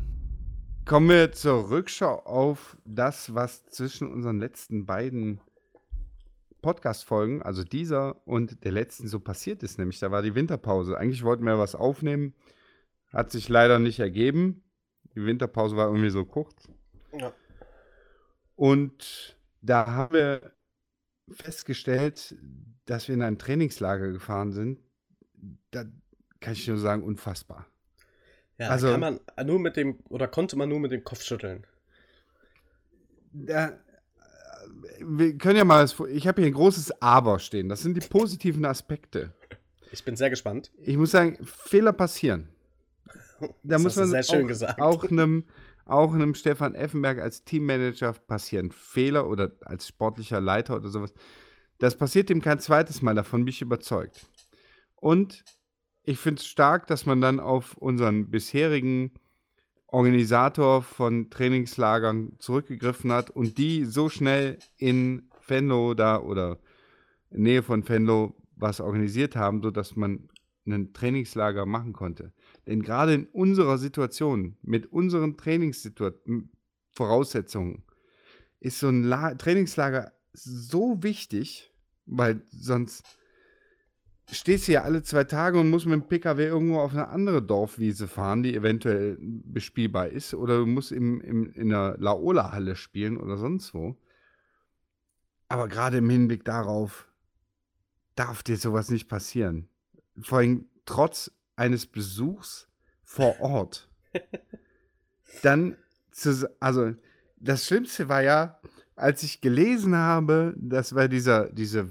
[0.87, 5.41] Kommen wir zur Rückschau auf das, was zwischen unseren letzten beiden
[6.63, 9.79] Podcast-Folgen, also dieser und der letzten, so passiert ist.
[9.79, 10.97] Nämlich, da war die Winterpause.
[10.97, 12.35] Eigentlich wollten wir was aufnehmen,
[13.13, 14.63] hat sich leider nicht ergeben.
[15.15, 16.71] Die Winterpause war irgendwie so kurz.
[17.13, 17.35] Ja.
[18.57, 20.53] Und da haben wir
[21.31, 22.37] festgestellt,
[22.87, 24.81] dass wir in ein Trainingslager gefahren sind.
[25.71, 25.85] Da
[26.41, 27.67] kann ich nur sagen, unfassbar.
[28.59, 31.67] Ja, Also- kann man nur mit dem, oder konnte man nur mit dem Kopf schütteln.
[33.33, 33.79] Da,
[35.01, 37.69] wir können ja mal, ich habe hier ein großes Aber stehen.
[37.69, 39.33] Das sind die positiven Aspekte.
[39.91, 40.71] Ich bin sehr gespannt.
[40.79, 42.49] Ich muss sagen, Fehler passieren.
[43.41, 45.45] Da Das muss man auch, auch einem
[45.85, 51.13] auch einem Stefan Effenberg als Teammanager passieren Fehler oder als sportlicher Leiter oder sowas.
[51.79, 54.27] Das passiert ihm kein zweites Mal, davon bin ich überzeugt.
[54.97, 55.45] Und
[56.05, 59.13] ich finde es stark, dass man dann auf unseren bisherigen
[59.93, 66.59] Organisator von Trainingslagern zurückgegriffen hat und die so schnell in Venlo da oder
[67.31, 70.29] in Nähe von Venlo was organisiert haben, sodass man
[70.67, 72.33] ein Trainingslager machen konnte.
[72.67, 77.85] Denn gerade in unserer Situation, mit unseren Trainingsvoraussetzungen,
[78.61, 81.75] ist so ein La Trainingslager so wichtig,
[82.07, 83.05] weil sonst
[84.31, 87.43] stehst du ja alle zwei Tage und musst mit dem Pkw irgendwo auf eine andere
[87.43, 90.35] Dorfwiese fahren, die eventuell bespielbar ist.
[90.35, 93.97] Oder du musst im, im, in der Laola-Halle spielen oder sonst wo.
[95.49, 97.09] Aber gerade im Hinblick darauf
[98.15, 99.69] darf dir sowas nicht passieren.
[100.21, 102.69] Vor allem trotz eines Besuchs
[103.03, 103.91] vor Ort.
[105.43, 105.77] Dann,
[106.11, 106.95] zu, also
[107.37, 108.61] das Schlimmste war ja,
[108.95, 111.91] als ich gelesen habe, das war dieser, diese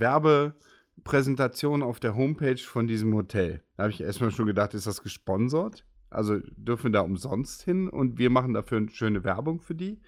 [1.02, 3.62] Werbepräsentation auf der Homepage von diesem Hotel.
[3.76, 5.84] Da habe ich erstmal schon gedacht, ist das gesponsert?
[6.10, 10.00] Also dürfen wir da umsonst hin und wir machen dafür eine schöne Werbung für die.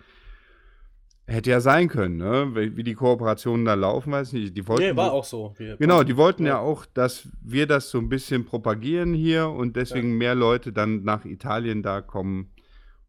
[1.25, 2.51] Hätte ja sein können, ne?
[2.53, 4.57] Wie die Kooperationen da laufen, weiß ich nicht.
[4.57, 5.55] Die wollten nee, war auch so.
[5.79, 6.55] genau, die wollten ja.
[6.55, 6.59] ja.
[6.59, 10.15] auch, dass wir das so ein bisschen propagieren hier und deswegen ja.
[10.15, 12.51] mehr Leute dann nach Italien da kommen,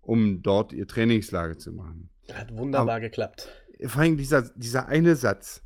[0.00, 2.08] um dort ihr Trainingslager zu machen.
[2.32, 3.48] Hat wunderbar Aber, geklappt.
[3.84, 5.63] Vor allem dieser, dieser eine Satz.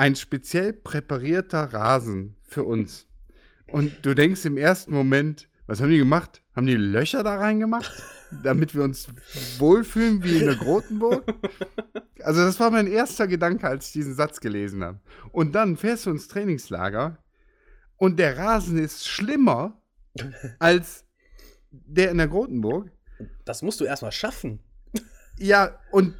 [0.00, 3.06] Ein speziell präparierter Rasen für uns.
[3.66, 6.42] Und du denkst im ersten Moment, was haben die gemacht?
[6.56, 7.92] Haben die Löcher da reingemacht?
[8.42, 9.08] damit wir uns
[9.58, 11.34] wohlfühlen wie in der Grotenburg.
[12.22, 15.00] Also das war mein erster Gedanke, als ich diesen Satz gelesen habe.
[15.32, 17.18] Und dann fährst du ins Trainingslager
[17.98, 19.82] und der Rasen ist schlimmer
[20.58, 21.04] als
[21.70, 22.90] der in der Grotenburg.
[23.44, 24.60] Das musst du erstmal schaffen.
[25.36, 26.14] Ja, und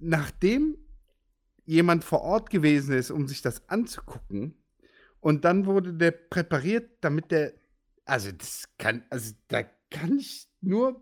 [0.00, 0.76] nachdem
[1.72, 4.62] jemand vor Ort gewesen ist, um sich das anzugucken,
[5.22, 7.52] und dann wurde der präpariert, damit der,
[8.04, 11.00] also das kann, also da kann ich nur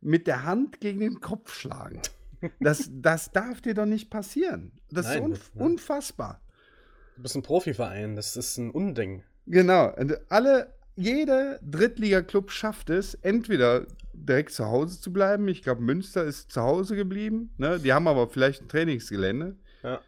[0.00, 2.00] mit der Hand gegen den Kopf schlagen.
[2.58, 4.72] Das, das darf dir doch nicht passieren.
[4.90, 6.40] Das Nein, ist un unfassbar.
[7.16, 9.24] Du bist ein Profiverein, das ist ein Unding.
[9.46, 9.94] Genau.
[10.30, 13.86] Alle, jeder Drittliga-Club schafft es, entweder
[14.26, 15.48] direkt zu Hause zu bleiben.
[15.48, 17.54] Ich glaube, Münster ist zu Hause geblieben.
[17.56, 17.78] Ne?
[17.78, 19.56] Die haben aber vielleicht ein Trainingsgelände.
[19.82, 20.00] Ja.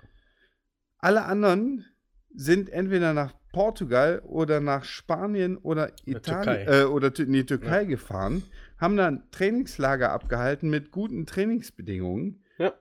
[0.99, 1.87] Alle anderen
[2.35, 7.89] sind entweder nach Portugal oder nach Spanien oder Italien äh, oder in die Türkei ja.
[7.89, 8.43] gefahren,
[8.79, 12.45] haben dann Trainingslager abgehalten mit guten Trainingsbedingungen.
[12.59, 12.75] Ja.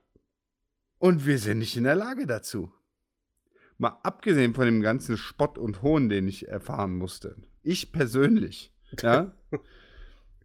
[0.99, 2.71] Und wir sind nicht in der Lage dazu.
[3.77, 7.36] Mal abgesehen von dem ganzen Spott und Hohn, den ich erfahren musste.
[7.63, 8.73] Ich persönlich.
[9.03, 9.32] Ja.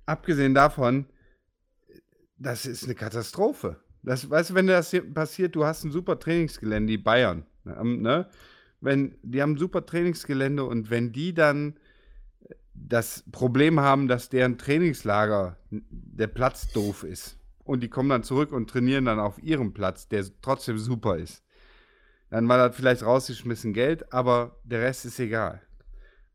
[0.06, 1.06] Abgesehen davon,
[2.38, 3.80] das ist eine Katastrophe.
[4.02, 7.46] Das, weißt du, wenn das hier passiert, du hast ein super Trainingsgelände, die Bayern.
[7.64, 8.28] Ne?
[8.84, 11.78] wenn die haben ein super Trainingsgelände und wenn die dann
[12.74, 18.52] das Problem haben, dass deren Trainingslager der Platz doof ist und die kommen dann zurück
[18.52, 21.42] und trainieren dann auf ihrem Platz, der trotzdem super ist,
[22.28, 25.62] dann war das vielleicht rausgeschmissen Geld, aber der Rest ist egal.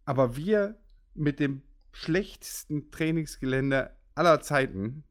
[0.05, 0.76] Aber wir
[1.13, 1.61] mit dem
[1.91, 5.03] schlechtesten Trainingsgelände aller Zeiten,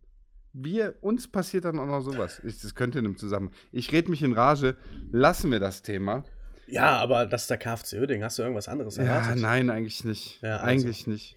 [0.52, 2.40] wir, uns passiert dann auch noch sowas.
[2.44, 3.54] Ich, das könnte in einem Zusammenhang.
[3.70, 4.76] Ich rede mich in Rage,
[5.10, 6.24] lassen wir das Thema.
[6.66, 8.24] Ja, aber das ist der KFC Uerdingen.
[8.24, 9.36] Hast du irgendwas anderes erwartet?
[9.36, 10.42] Ja, nein, eigentlich nicht.
[10.42, 10.66] Ja, also.
[10.66, 11.36] Eigentlich nicht.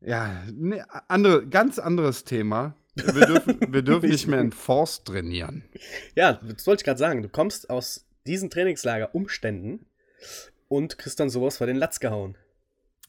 [0.00, 2.76] Ja, ne, andere, ganz anderes Thema.
[2.94, 5.64] Wir dürfen, wir dürfen nicht mehr in Force trainieren.
[6.14, 7.22] Ja, das wollte ich gerade sagen.
[7.22, 9.86] Du kommst aus diesen Trainingslager-Umständen
[10.68, 12.38] und kriegst dann sowas vor den Latz gehauen.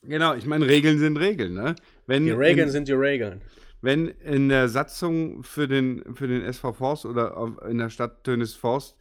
[0.04, 1.76] Genau, ich meine, Regeln sind Regeln, ne?
[2.06, 3.42] Wenn die Regeln in, sind die Regeln.
[3.82, 8.56] Wenn in der Satzung für den, für den SV Forst oder in der Stadt Tönis
[8.56, 8.98] Forst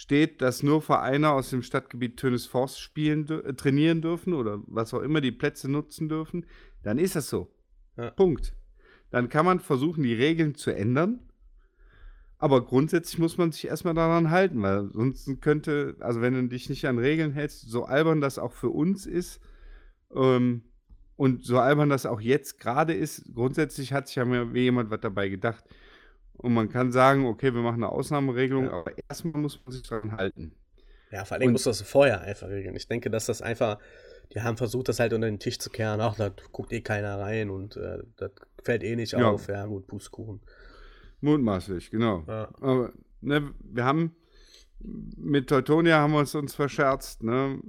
[0.00, 5.02] steht, dass nur Vereine aus dem Stadtgebiet Tönes-Forst spielen, äh, trainieren dürfen oder was auch
[5.02, 6.46] immer die Plätze nutzen dürfen,
[6.82, 7.52] dann ist das so.
[7.98, 8.10] Ja.
[8.10, 8.54] Punkt.
[9.10, 11.20] Dann kann man versuchen, die Regeln zu ändern.
[12.38, 16.70] Aber grundsätzlich muss man sich erstmal daran halten, weil sonst könnte, also wenn du dich
[16.70, 19.42] nicht an Regeln hältst, so albern das auch für uns ist,
[20.14, 20.62] ähm,
[21.16, 25.00] und so albern das auch jetzt gerade ist, grundsätzlich hat sich ja mir jemand was
[25.00, 25.64] dabei gedacht.
[26.32, 28.72] Und man kann sagen, okay, wir machen eine Ausnahmeregelung, ja.
[28.72, 30.52] aber erstmal muss man sich daran halten.
[31.10, 32.76] Ja, vor allem muss das vorher einfach regeln.
[32.76, 33.78] Ich denke, dass das einfach,
[34.32, 36.00] die haben versucht, das halt unter den Tisch zu kehren.
[36.00, 38.30] Ach, da guckt eh keiner rein und äh, das
[38.62, 39.30] fällt eh nicht ja.
[39.30, 39.48] auf.
[39.48, 40.40] Ja, gut, Pustkuchen.
[41.20, 42.24] Mutmaßlich, genau.
[42.26, 42.48] Ja.
[42.60, 44.16] Aber ne, wir haben
[44.78, 47.60] mit Teutonia haben wir uns, uns verscherzt, ne?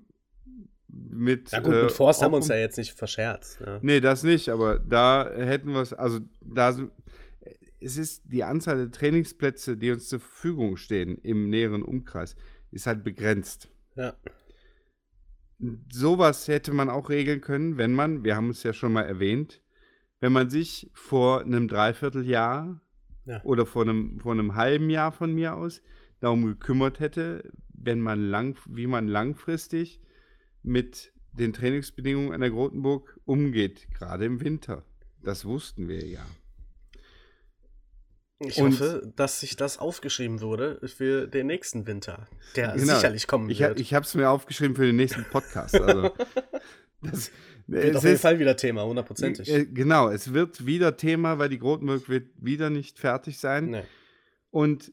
[0.94, 3.62] Mit, ja gut, mit äh, Forst haben wir uns ja jetzt nicht verscherzt.
[3.66, 3.80] Ja.
[3.82, 6.76] Nee, das nicht, aber da hätten wir es, also da
[7.82, 12.36] es ist die Anzahl der Trainingsplätze, die uns zur Verfügung stehen im näheren Umkreis,
[12.72, 13.70] ist halt begrenzt.
[13.96, 14.16] Ja.
[15.92, 19.62] Sowas hätte man auch regeln können, wenn man, wir haben es ja schon mal erwähnt,
[20.20, 22.82] wenn man sich vor einem Dreivierteljahr
[23.26, 23.44] ja.
[23.44, 25.82] oder vor einem, vor einem halben Jahr von mir aus
[26.20, 30.00] darum gekümmert hätte, wenn man lang, wie man langfristig
[30.64, 34.84] mit den Trainingsbedingungen an der Grotenburg umgeht, gerade im Winter.
[35.24, 36.26] Das wussten wir ja.
[38.40, 42.96] Ich Und- hoffe, dass sich das aufgeschrieben wurde für den nächsten Winter, der Genau.
[42.96, 43.80] sicherlich kommen Ich, wird.
[43.80, 45.76] ich habe es mir aufgeschrieben für den nächsten Podcast.
[45.80, 46.10] Also,
[47.04, 47.32] das,
[47.68, 49.48] wird auf jeden ist- Fall wieder Thema, hundertprozentig.
[49.48, 53.70] Äh, Genau, es wird wieder Thema, weil die Grotenburg wird wieder nicht fertig sein.
[53.70, 53.84] Nee.
[54.50, 54.92] Und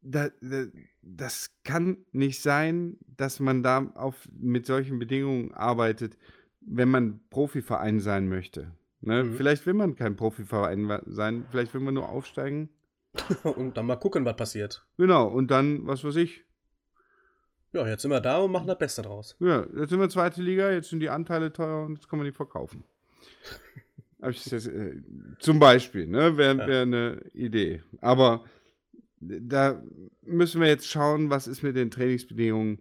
[0.00, 0.64] da, da,
[1.02, 6.16] das kann nicht sein, dass man da auf, mit solchen Bedingungen arbeitet,
[6.60, 8.72] wenn man Profiverein sein möchte.
[9.00, 9.24] Ne?
[9.24, 9.34] Mhm.
[9.34, 12.68] Vielleicht will man kein Profiverein sein, vielleicht will man nur aufsteigen.
[13.42, 14.84] Und dann mal gucken, was passiert.
[14.96, 16.44] Genau, und dann, was weiß ich,
[17.72, 19.34] Ja, jetzt sind wir da und machen das Beste draus.
[19.40, 22.26] ja, jetzt sind wir zweite Liga, jetzt sind die Anteile teuer und jetzt kann man
[22.26, 22.84] die verkaufen.
[24.20, 25.00] Das, äh,
[25.38, 27.84] zum Beispiel, ne, wäre wär eine Idee.
[28.00, 28.44] Aber
[29.20, 29.82] da
[30.22, 32.80] müssen wir jetzt schauen, was ist mit den Trainingsbedingungen.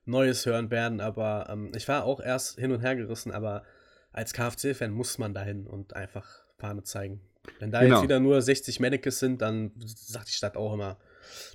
[0.05, 3.63] Neues hören werden, aber ähm, ich war auch erst hin und her gerissen, aber
[4.11, 6.27] als KFC-Fan muss man dahin und einfach
[6.57, 7.21] Fahne zeigen.
[7.59, 7.95] Wenn da Genau.
[7.95, 10.97] jetzt wieder nur 60 Mannequins sind, dann sagt die Stadt auch immer,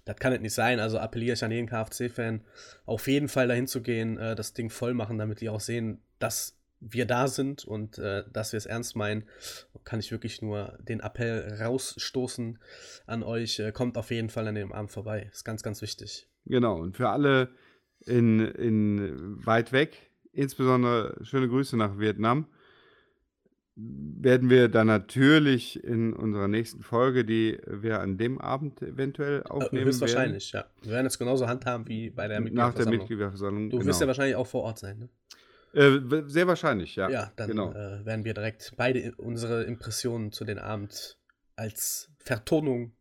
[0.05, 0.81] das kann es nicht sein.
[0.81, 2.43] Also appelliere ich an jeden KFC-Fan,
[2.87, 6.01] auf jeden Fall dahin zu gehen, äh, das Ding voll machen, damit die auch sehen,
[6.19, 9.25] dass wir da sind und äh, dass wir es ernst meinen.
[9.85, 12.59] Kann ich wirklich nur den Appell rausstoßen
[13.07, 13.59] an euch.
[13.59, 15.31] Äh, kommt auf jeden Fall an dem Abend vorbei.
[15.33, 16.29] Ist ganz, ganz wichtig.
[16.47, 17.51] Genau, und für alle
[18.07, 22.49] in, in weit weg, insbesondere schöne Grüße nach Vietnam,
[23.77, 29.49] werden wir dann natürlich in unserer nächsten Folge, die wir an dem Abend eventuell Äh,
[29.51, 30.65] aufnehmen höchstwahrscheinlich, ja.
[30.83, 32.55] Wir werden es genauso handhaben wie bei der werden.
[32.55, 32.99] Nach der Mitgliederversammlung.
[32.99, 33.71] Mitgliederversammlung.
[33.71, 33.89] Du genau.
[33.89, 35.09] wirst ja wahrscheinlich auch vor Ort sein, ne?
[35.73, 37.09] äh, sehr wahrscheinlich, ja.
[37.11, 37.73] Ja, dann genau.
[37.73, 41.19] äh, werden wir direkt beide unsere Impressionen zu den Abend
[41.57, 42.93] als Vertonung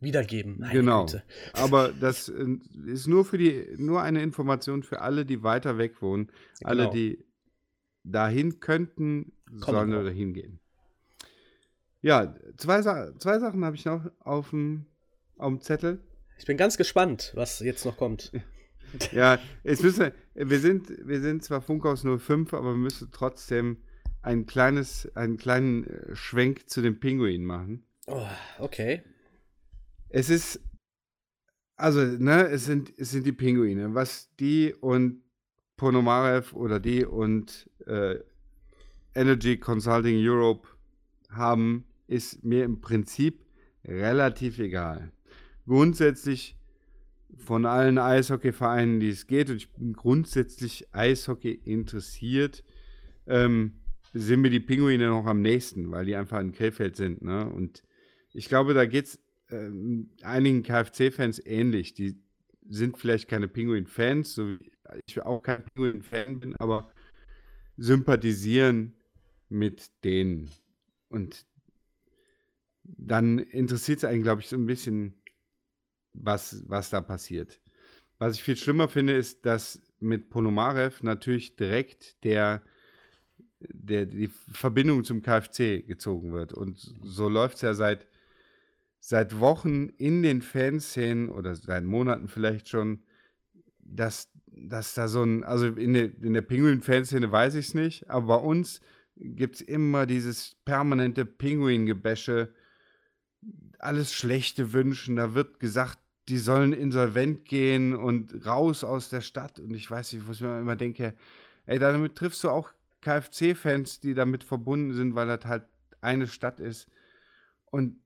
[0.00, 0.58] wiedergeben.
[0.58, 1.06] Meine Genau.
[1.06, 1.22] Güte.
[1.54, 2.46] Aber das äh,
[2.86, 6.30] ist nur für die, nur eine Information für alle, die weiter weg wohnen.
[6.62, 6.92] Alle, Genau.
[6.92, 7.24] die
[8.04, 10.04] dahin könnten, sollen auch.
[10.04, 10.60] da hingehen.
[12.00, 14.86] Ja, zwei, Sa zwei Sachen habe ich noch auf dem,
[15.36, 16.00] auf dem Zettel.
[16.38, 18.32] Ich bin ganz gespannt, was jetzt noch kommt.
[19.12, 20.00] Ja, jetzt müssen
[20.34, 23.76] wir, wir sind, wir sind zwar Funkhaus 05, aber wir müssen trotzdem
[24.22, 27.84] ein kleines, einen kleinen äh, Schwenk zu den Pinguinen machen.
[28.06, 28.26] Oh,
[28.58, 29.02] okay.
[30.08, 30.60] Es ist,
[31.76, 33.94] also, ne, es sind, es sind die Pinguine.
[33.94, 35.22] Was die und
[35.76, 38.16] Ponomarev oder die und äh,
[39.18, 40.68] Energy Consulting Europe
[41.30, 43.44] haben, ist mir im Prinzip
[43.84, 45.12] relativ egal.
[45.66, 46.56] Grundsätzlich
[47.36, 52.64] von allen Eishockeyvereinen, die es geht, und ich bin grundsätzlich Eishockey interessiert,
[53.26, 53.74] ähm,
[54.14, 57.22] sind mir die Pinguine noch am nächsten, weil die einfach in Krefeld sind.
[57.22, 57.48] Ne?
[57.50, 57.82] Und
[58.32, 61.92] ich glaube, da geht es ähm, einigen KFC-Fans ähnlich.
[61.92, 62.16] Die
[62.68, 64.70] sind vielleicht keine Pinguin-Fans, so wie
[65.06, 66.90] ich auch kein Pinguin-Fan bin, aber
[67.76, 68.94] sympathisieren
[69.48, 70.50] mit denen.
[71.08, 71.46] Und
[72.84, 75.14] dann interessiert es einen, glaube ich, so ein bisschen,
[76.12, 77.60] was, was da passiert.
[78.18, 82.62] Was ich viel schlimmer finde, ist, dass mit Ponomarev natürlich direkt der,
[83.60, 86.52] der, die Verbindung zum KFC gezogen wird.
[86.52, 88.06] Und so läuft es ja seit,
[89.00, 93.02] seit Wochen in den Fanszenen oder seit Monaten vielleicht schon,
[93.78, 98.10] dass, dass da so ein, also in der, in der Pinguin-Fanszene weiß ich es nicht,
[98.10, 98.80] aber bei uns
[99.20, 102.52] gibt es immer dieses permanente Pinguin-Gebäsche,
[103.78, 105.98] alles schlechte Wünschen, da wird gesagt,
[106.28, 110.42] die sollen insolvent gehen und raus aus der Stadt und ich weiß nicht, was ich
[110.42, 111.14] mir immer denke,
[111.66, 115.64] ey, damit triffst du auch KFC-Fans, die damit verbunden sind, weil das halt
[116.00, 116.88] eine Stadt ist.
[117.70, 118.00] Und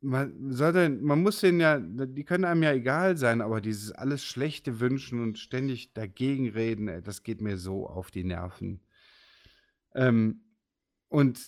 [0.00, 4.24] man sollte, man muss denen ja, die können einem ja egal sein, aber dieses alles
[4.24, 8.80] Schlechte wünschen und ständig dagegen reden, ey, das geht mir so auf die Nerven.
[9.94, 10.42] Ähm,
[11.08, 11.40] und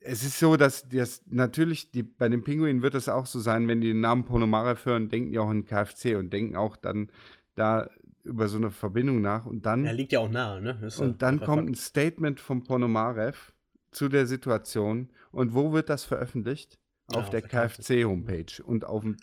[0.00, 3.68] es ist so, dass das natürlich, die, bei den Pinguinen wird es auch so sein,
[3.68, 7.10] wenn die den Namen Ponomarev hören, denken die auch an KFC und denken auch dann
[7.54, 7.88] da
[8.24, 9.46] über so eine Verbindung nach.
[9.46, 10.78] Und dann, Er liegt ja auch nahe, ne?
[10.82, 11.74] Ist ja und dann kommt ein.
[11.74, 13.52] Statement von Ponomarev
[13.90, 15.10] zu der Situation.
[15.32, 16.78] Und wo wird das veröffentlicht?
[17.10, 17.82] Ja, auf auf der der KFC.
[17.82, 19.16] KFC-Homepage und auf dem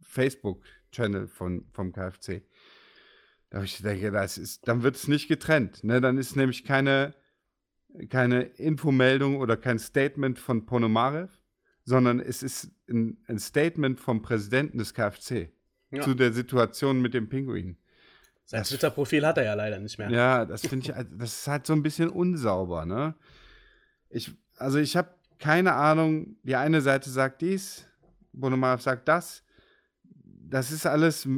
[0.00, 2.42] Facebook-Channel von, vom KFC.
[3.50, 5.84] Da hab ich denke, das ist, dann wird es nicht getrennt.
[5.84, 6.00] Ne?
[6.00, 7.14] Dann ist nämlich keine,
[8.08, 11.30] keine Infomeldung oder kein Statement von Ponomarev,
[11.84, 15.50] sondern es ist ein, ein Statement vom Präsidenten des KFC
[15.90, 16.02] Ja.
[16.02, 17.76] zu der Situation mit dem Pinguin.
[18.44, 20.10] Sein Twitter-Profil hat er ja leider nicht mehr.
[20.10, 23.14] Ja, das finde ich, halt- das ist halt so ein bisschen unsauber, ne?
[24.10, 27.86] Ich, also ich habe keine Ahnung, die eine Seite sagt dies,
[28.32, 29.44] Bonomarev sagt das.
[30.50, 31.28] Das ist alles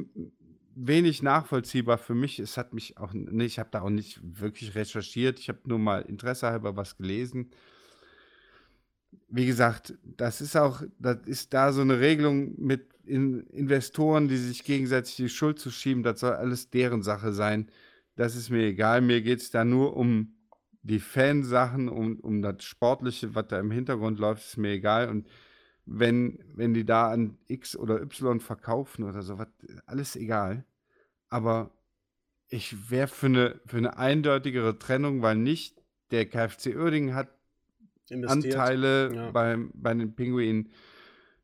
[0.87, 2.39] wenig nachvollziehbar für mich.
[2.39, 5.39] Es hat mich auch, nee, ich habe da auch nicht wirklich recherchiert.
[5.39, 7.51] Ich habe nur mal Interesse halber was gelesen.
[9.29, 14.37] Wie gesagt, das ist auch, das ist da so eine Regelung mit in Investoren, die
[14.37, 16.03] sich gegenseitig die Schuld zu schieben.
[16.03, 17.71] Das soll alles deren Sache sein.
[18.17, 19.01] Das ist mir egal.
[19.01, 20.35] Mir geht es da nur um
[20.83, 25.09] die Fansachen, um, um das Sportliche, was da im Hintergrund läuft, ist mir egal.
[25.09, 25.29] Und
[25.87, 29.49] wenn, wenn die da an X oder Y verkaufen oder so, was,
[29.87, 30.65] alles egal.
[31.31, 31.71] Aber
[32.49, 37.29] ich wäre für eine, für eine eindeutigere Trennung, weil nicht der KfC Uerdingen hat
[38.09, 38.57] Investiert.
[38.57, 39.31] Anteile ja.
[39.31, 40.73] beim, bei den Pinguinen,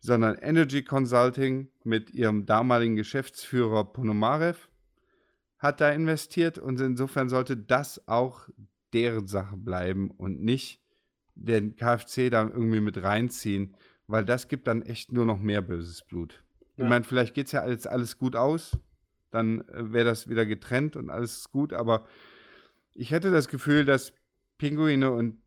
[0.00, 4.68] sondern Energy Consulting mit ihrem damaligen Geschäftsführer Ponomarev
[5.58, 8.48] hat da investiert und insofern sollte das auch
[8.92, 10.82] deren Sache bleiben und nicht
[11.34, 13.76] den KfC da irgendwie mit reinziehen,
[14.06, 16.42] weil das gibt dann echt nur noch mehr böses Blut.
[16.74, 16.88] Ich Ja.
[16.88, 18.76] meine, vielleicht geht es ja alles, alles gut aus,
[19.36, 22.06] dann äh, wäre das wieder getrennt und alles ist gut, aber
[22.94, 24.12] ich hätte das Gefühl, dass
[24.58, 25.38] Pinguine und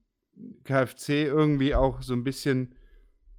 [0.64, 2.76] KfC irgendwie auch so ein bisschen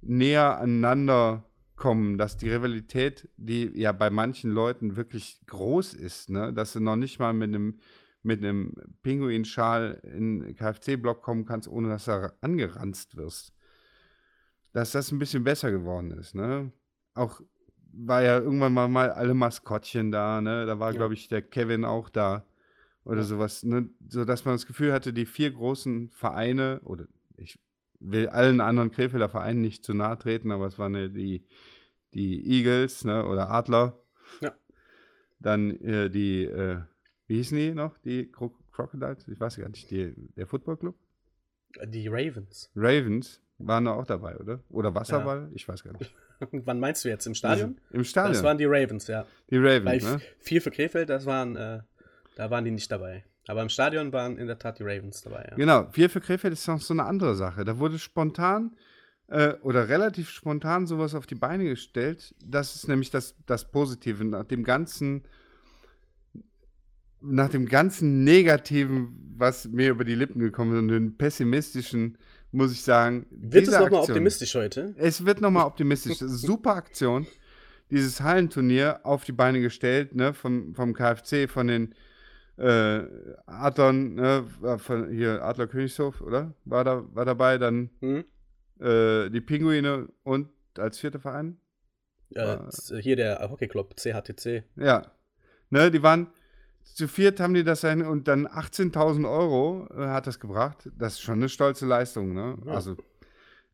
[0.01, 1.45] näher aneinander
[1.75, 6.79] kommen, dass die Rivalität, die ja bei manchen Leuten wirklich groß ist, ne, dass du
[6.79, 7.79] noch nicht mal mit einem
[8.23, 13.51] mit einem Pinguinschal in KfC-Block kommen kannst, ohne dass du angeranzt wirst.
[14.73, 16.71] Dass das ein bisschen besser geworden ist, ne?
[17.15, 17.41] Auch
[17.93, 20.65] war ja irgendwann mal, mal alle Maskottchen da, ne?
[20.65, 20.97] Da war, Ja.
[20.97, 22.45] glaube ich, der Kevin auch da
[23.03, 23.23] oder Ja.
[23.23, 23.89] sowas, ne?
[24.07, 27.59] So dass man das Gefühl hatte, die vier großen Vereine, oder ich
[27.99, 31.45] will allen anderen Krefelder Vereinen nicht zu nahe treten, aber es waren ja die,
[32.13, 33.25] die Eagles, ne?
[33.25, 33.99] Oder Adler.
[34.41, 34.55] Ja.
[35.39, 36.77] Dann äh, die, äh,
[37.27, 37.97] wie hießen die noch?
[37.99, 39.27] Die Cro Crocodiles?
[39.27, 40.95] Ich weiß gar nicht, die, der Footballclub?
[41.85, 42.69] Die Ravens.
[42.75, 44.59] Ravens waren da auch dabei, oder?
[44.69, 45.49] Oder Wasserball?
[45.53, 46.13] Ich weiß gar nicht.
[46.51, 47.25] Wann meinst du jetzt?
[47.25, 47.77] Im Stadion?
[47.91, 48.33] Im Stadion.
[48.33, 49.25] Das waren die Ravens, ja.
[49.49, 50.21] die Ravens, ne?
[50.39, 51.79] vier für Krefeld, das waren, äh,
[52.35, 53.23] da waren die nicht dabei.
[53.47, 55.55] Aber im Stadion waren in der Tat die Ravens dabei, ja.
[55.55, 57.63] Genau, vier für Krefeld ist noch so eine andere Sache.
[57.65, 58.75] Da wurde spontan
[59.31, 62.35] äh, oder relativ spontan sowas auf die Beine gestellt.
[62.45, 64.23] Das ist nämlich das, das Positive.
[64.25, 65.23] Nach dem ganzen,
[67.21, 72.17] nach dem ganzen Negativen, was mir über die Lippen gekommen ist und den pessimistischen,
[72.51, 73.25] muss ich sagen.
[73.31, 74.93] Wird es nochmal optimistisch heute?
[74.97, 76.17] Es wird nochmal optimistisch.
[76.19, 77.27] Super Aktion.
[77.89, 81.93] Dieses Hallenturnier auf die Beine gestellt, ne, vom, vom KfC, von den
[82.57, 83.01] äh,
[83.45, 86.53] Adlern, ne, war von hier Adler Königshof, oder?
[86.63, 88.23] War da, war dabei, dann Hm?
[88.79, 90.47] äh, die Pinguine und
[90.77, 91.57] als vierter Verein?
[92.33, 94.63] Äh, z- hier der Hockeyclub, CHTC.
[94.77, 95.11] Ja.
[95.69, 96.27] Ne, die waren
[96.83, 100.89] zu viert haben die das ein und dann 18.000 Euro äh, hat das gebracht.
[100.97, 102.57] Das ist schon eine stolze Leistung, ne?
[102.65, 102.73] Ja.
[102.73, 102.97] Also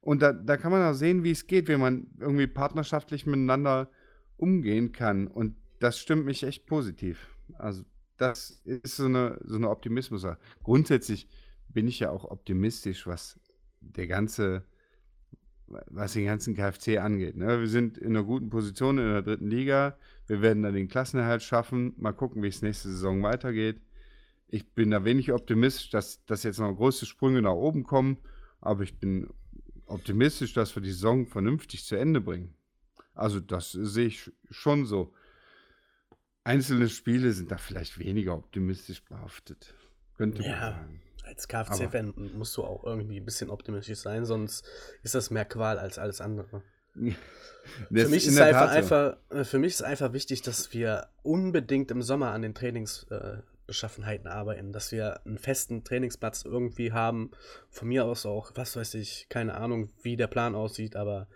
[0.08, 3.89] und da, da kann man auch sehen, wie es geht, wie man irgendwie partnerschaftlich miteinander
[4.38, 5.28] umgehen kann.
[5.28, 7.28] Und das stimmt mich echt positiv.
[7.58, 7.84] Also
[8.16, 10.26] das ist so eine, so eine Optimismus.
[10.64, 11.28] Grundsätzlich
[11.68, 13.38] bin ich ja auch optimistisch, was
[13.82, 14.64] der ganze,
[15.68, 17.36] was den ganzen KFC angeht.
[17.36, 17.60] Ne?
[17.60, 19.97] Wir sind in einer guten Position in der dritten Liga.
[20.28, 21.93] Wir werden dann den Klassenerhalt schaffen.
[21.97, 23.82] Mal gucken, wie es nächste Saison weitergeht.
[24.49, 28.17] Ich bin da wenig optimistisch, dass, dass jetzt noch große Sprünge nach oben kommen.
[28.61, 29.30] Aber ich bin
[29.86, 32.53] optimistisch, dass wir die Saison vernünftig zu Ende bringen.
[33.13, 35.13] Also das sehe ich schon so.
[36.43, 39.73] Einzelne Spiele sind da vielleicht weniger optimistisch behaftet.
[40.15, 40.59] Könnte man Ja.
[40.59, 41.01] sagen.
[41.25, 44.65] Als KFC-Fan musst du auch irgendwie ein bisschen optimistisch sein, sonst
[45.03, 46.63] ist das mehr Qual als alles andere.
[47.91, 52.02] Für, mich ist einfach, einfach, äh, für mich ist einfach wichtig, dass wir unbedingt im
[52.02, 53.38] Sommer an den Trainings, äh,
[54.26, 57.32] arbeiten, dass wir einen festen Trainingsplatz irgendwie haben.
[57.70, 61.28] Von mir aus auch, was weiß ich, keine Ahnung, wie der Plan aussieht, aber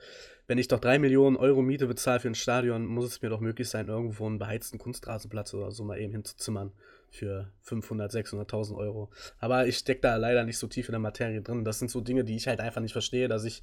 [0.47, 3.41] wenn ich doch drei Millionen Euro Miete bezahle für ein Stadion, muss es mir doch
[3.41, 6.71] möglich sein, irgendwo einen beheizten Kunstrasenplatz oder so mal eben hinzuzimmern
[7.11, 9.11] für 500, 600.000 Euro.
[9.37, 11.65] Aber ich stecke da leider nicht so tief in der Materie drin.
[11.65, 13.61] Das sind so Dinge, die ich halt einfach nicht verstehe, dass ich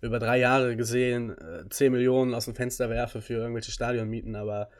[0.00, 4.70] über drei Jahre gesehen äh, 10 Millionen aus dem Fenster werfe für irgendwelche Stadionmieten, aber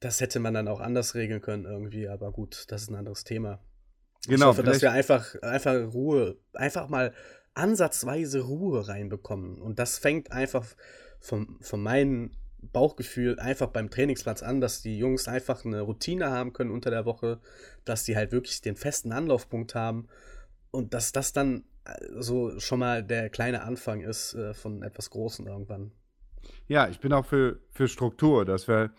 [0.00, 2.08] das hätte man dann auch anders regeln können irgendwie.
[2.08, 3.60] Aber gut, das ist ein anderes Thema.
[4.26, 7.14] Genau, ich hoffe, dass wir einfach, einfach Ruhe, einfach mal
[7.54, 9.62] ansatzweise Ruhe reinbekommen.
[9.62, 10.66] Und das fängt einfach
[11.20, 16.52] von, von meinem Bauchgefühl einfach beim Trainingsplatz an, dass die Jungs einfach eine Routine haben
[16.52, 17.38] können unter der Woche,
[17.84, 20.08] dass die halt wirklich den festen Anlaufpunkt haben
[20.70, 25.10] und dass das dann äh, so schon mal der kleine Anfang ist äh, von etwas
[25.10, 25.92] Großen irgendwann.
[26.66, 28.44] Ja, ich bin auch für, für Struktur.
[28.44, 28.90] Das wäre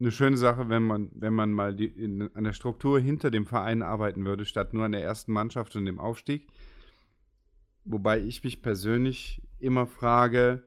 [0.00, 3.46] eine schöne Sache, wenn man, wenn man mal die, in, an der Struktur hinter dem
[3.46, 6.48] Verein arbeiten würde, statt nur an der ersten Mannschaft und dem Aufstieg.
[7.84, 10.62] Wobei ich mich persönlich immer frage,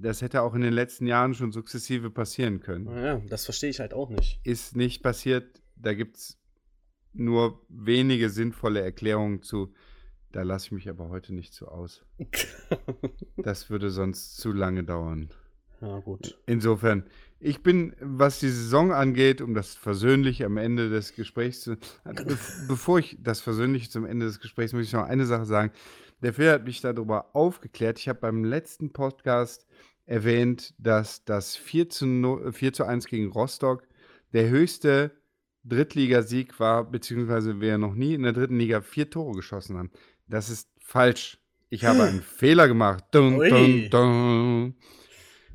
[0.00, 2.86] das hätte auch in den letzten Jahren schon sukzessive passieren können.
[2.96, 4.40] Ja, das verstehe ich halt auch nicht.
[4.44, 5.62] Ist nicht passiert.
[5.76, 6.38] Da gibt es
[7.12, 9.72] nur wenige sinnvolle Erklärungen zu.
[10.32, 12.04] Da lasse ich mich aber heute nicht so aus.
[13.36, 15.28] Das würde sonst zu lange dauern.
[15.80, 16.38] ja, gut.
[16.46, 17.04] Insofern,
[17.40, 21.76] ich bin, was die Saison angeht, um das Versöhnliche am Ende des Gesprächs zu.
[22.04, 22.38] Be
[22.68, 25.72] bevor ich das Versöhnliche zum Ende des Gesprächs, muss ich noch eine Sache sagen.
[26.24, 27.98] Der Phil hat mich darüber aufgeklärt.
[27.98, 29.66] Ich habe beim letzten Podcast
[30.06, 33.86] erwähnt, dass das 4 zu, no, 4 zu 1 gegen Rostock
[34.32, 35.10] der höchste
[35.64, 39.90] Drittligasieg war, beziehungsweise wir noch nie in der dritten Liga vier Tore geschossen haben.
[40.26, 41.36] Das ist falsch.
[41.68, 43.04] Ich habe einen Fehler gemacht.
[43.10, 44.74] Dun, dun, dun.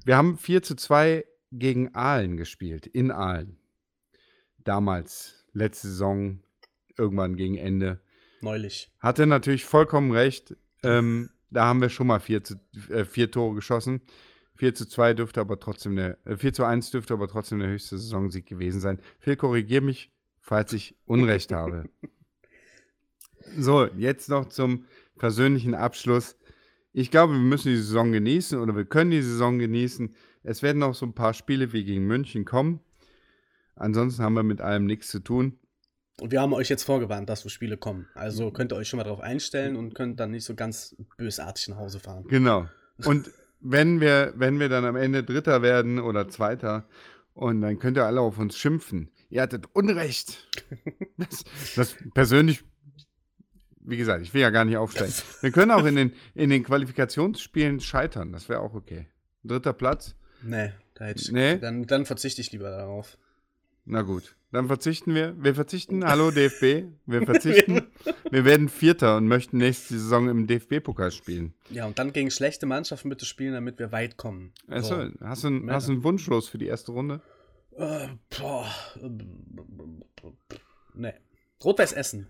[0.06, 3.58] Wir haben 4 zu 2 gegen Aalen gespielt, in Aalen.
[4.60, 6.44] Damals, letzte Saison,
[6.96, 8.02] irgendwann gegen Ende.
[8.42, 8.92] Neulich.
[9.00, 10.56] Hatte natürlich vollkommen recht.
[10.84, 12.56] Ähm, da haben wir schon mal 4, zu,
[12.90, 14.02] äh, vier Tore geschossen.
[14.56, 17.70] 4 zu 2 dürfte aber trotzdem der, äh, 4 zu 1 dürfte aber trotzdem der
[17.70, 19.00] höchste Saisonsieg gewesen sein.
[19.20, 21.90] Phil, korrigier mich, falls ich Unrecht habe.
[23.58, 24.86] So, jetzt noch zum
[25.18, 26.38] persönlichen Abschluss.
[26.94, 30.14] Ich glaube, wir müssen die Saison genießen oder wir können die Saison genießen.
[30.44, 32.80] Es werden noch so ein paar Spiele wie gegen München kommen.
[33.76, 35.58] Ansonsten haben wir mit allem nichts zu tun.
[36.22, 38.08] Und wir haben euch jetzt vorgewarnt, dass so Spiele kommen.
[38.14, 41.70] Also könnt ihr euch schon mal darauf einstellen und könnt dann nicht so ganz bösartig
[41.70, 42.26] nach Hause fahren.
[42.28, 42.68] Genau.
[43.06, 46.86] Und wenn wir, wenn wir dann am Ende Dritter werden oder Zweiter,
[47.40, 49.10] und dann könnt ihr alle auf uns schimpfen.
[49.30, 50.46] Ihr hattet Unrecht.
[51.18, 51.44] Das,
[51.76, 52.64] das persönlich,
[53.82, 55.14] wie gesagt, ich will ja gar nicht aufsteigen.
[55.42, 58.32] Wir können auch in den, in den Qualifikationsspielen scheitern.
[58.32, 59.08] Das wäre auch okay.
[59.44, 60.16] Dritter Platz.
[60.42, 61.58] Nee, da hätte ich, Nee?
[61.58, 63.18] Dann, dann verzichte ich lieber darauf.
[63.86, 65.36] Na gut, dann verzichten wir.
[65.42, 66.04] Wir verzichten.
[66.06, 66.86] Hallo DFB.
[67.06, 67.82] Wir verzichten.
[68.32, 71.54] Wir werden Vierter und möchten nächste Saison im DFB-Pokal spielen.
[71.70, 74.54] Ja, und dann gegen schlechte Mannschaften bitte spielen, damit wir weit kommen.
[74.68, 75.12] Achso, So.
[75.22, 77.22] hast, du, einen- hast du einen Wunsch los für die erste Runde?
[77.78, 78.08] Äh,
[78.40, 78.66] boah.
[80.96, 81.14] Nee.
[81.64, 82.28] Rot-Weiß Essen.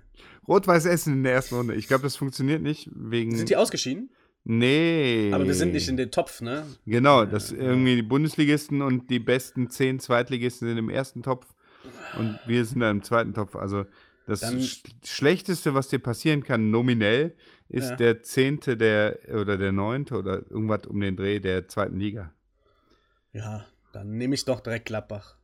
[0.47, 1.75] Rot-Weiß Essen in der ersten Runde.
[1.75, 3.35] Ich glaube, das funktioniert nicht wegen.
[3.35, 4.09] Sind die ausgeschieden?
[4.45, 5.31] nee.
[5.33, 6.65] Aber wir sind nicht in den Topf, ne?
[6.85, 11.45] Genau, das irgendwie die Bundesligisten und die besten zehn Zweitligisten sind im ersten Topf
[12.17, 13.55] und wir sind da im zweiten Topf.
[13.55, 13.85] Also
[14.25, 17.35] das Dann- Sch Schlechteste, was dir passieren kann, nominell,
[17.67, 17.95] ist Ja.
[17.95, 22.33] der zehnte der oder der neunte oder irgendwas um den Dreh der zweiten Liga.
[23.33, 25.35] Ja, dann nehme ich doch direkt Gladbach.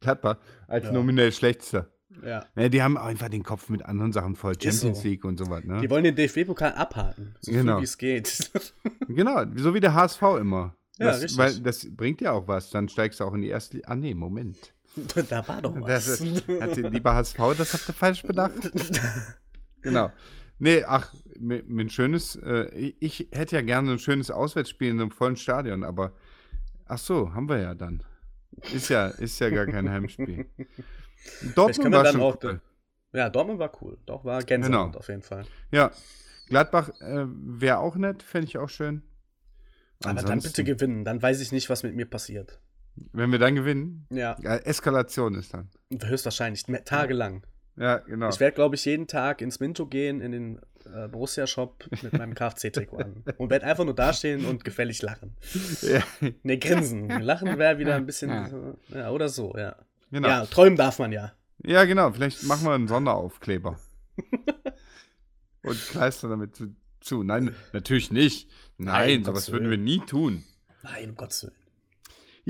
[0.00, 0.92] Gladbach als Ja.
[0.92, 1.90] nominell schlechtester.
[2.24, 2.44] Ja.
[2.56, 4.54] Ja, die haben einfach den Kopf mit anderen Sachen voll.
[4.60, 5.08] Champions so.
[5.08, 5.62] League und sowas.
[5.64, 5.80] Ne?
[5.80, 7.36] Die wollen den DFB-Pokal abhaken.
[7.40, 7.78] So Genau.
[7.80, 8.50] wie es geht.
[9.08, 10.76] Genau, so wie der HSV immer.
[10.98, 11.38] Ja, das, richtig.
[11.38, 12.70] Weil das bringt ja auch was.
[12.70, 13.88] Dann steigst du auch in die erste Liga.
[13.90, 14.72] Ah, nee, Moment.
[15.28, 16.20] da war doch Das was.
[16.20, 18.54] ist, hat die, lieber HSV, das habt ihr falsch bedacht.
[19.82, 20.12] genau.
[20.58, 22.66] Nee, ach, ein schönes, äh,
[23.00, 26.12] ich- hätte ja gerne ein schönes Auswärtsspiel in einem vollen Stadion, aber
[26.86, 28.02] ach so, haben wir ja dann.
[28.74, 30.46] Ist ja, ist ja gar kein Heimspiel.
[31.54, 32.60] Dortmund war schon cool.
[33.12, 33.96] Ja, Dortmund war cool.
[34.06, 34.98] Doch, war Gänsehaut Genau.
[34.98, 35.44] auf jeden Fall.
[35.70, 35.90] Ja,
[36.48, 39.02] Gladbach äh, wäre auch nett, fände ich auch schön.
[40.02, 41.04] Aber dann Ansonsten, bitte gewinnen.
[41.04, 42.60] Dann weiß ich nicht, was mit mir passiert.
[43.12, 45.68] Wenn wir dann gewinnen, Ja, ja, Eskalation ist dann.
[46.02, 46.64] höchstwahrscheinlich.
[46.84, 47.44] Tagelang.
[47.76, 48.28] Ja, genau.
[48.28, 50.60] Ich werde, glaube ich, jeden Tag ins Minto gehen, in den
[50.92, 53.24] äh, Borussia-Shop mit meinem Kfz-Trikot an.
[53.38, 55.34] Und werde einfach nur dastehen und gefällig lachen.
[55.82, 56.02] ja,
[56.42, 57.08] Ne, grinsen.
[57.08, 58.30] Lachen wäre wieder ein bisschen.
[58.92, 59.76] äh, Ja, oder so, ja.
[60.10, 60.28] genau.
[60.28, 61.32] Ja, träumen darf man ja.
[61.64, 62.10] Ja, genau.
[62.12, 63.78] Vielleicht machen wir einen Sonderaufkleber.
[65.62, 66.56] Und kleistern damit
[67.00, 67.22] zu.
[67.22, 68.48] Nein, natürlich nicht.
[68.78, 70.44] Nein, Nein, sowas würden wir nie tun.
[70.82, 71.54] Nein, um Gottes Willen.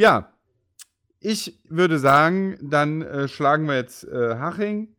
[0.01, 0.33] Ja,
[1.23, 4.97] Ich würde sagen, dann äh, schlagen wir jetzt äh, Haching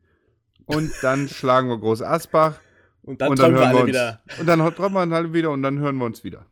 [0.65, 2.59] und dann schlagen wir Groß Asbach.
[3.01, 4.21] Und dann und wir hören alle uns, wieder.
[4.39, 6.45] Und dann träumen wir alle wieder und dann hören wir uns wieder.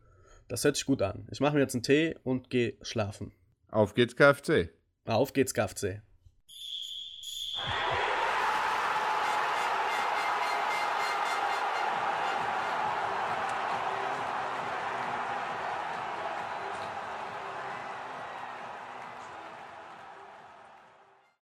[0.48, 1.28] Das hört sich gut an.
[1.30, 3.34] Ich mache mir jetzt einen Tee und gehe schlafen.
[3.70, 4.72] Auf geht's, KFC.
[5.06, 6.02] Auf geht's, KFC.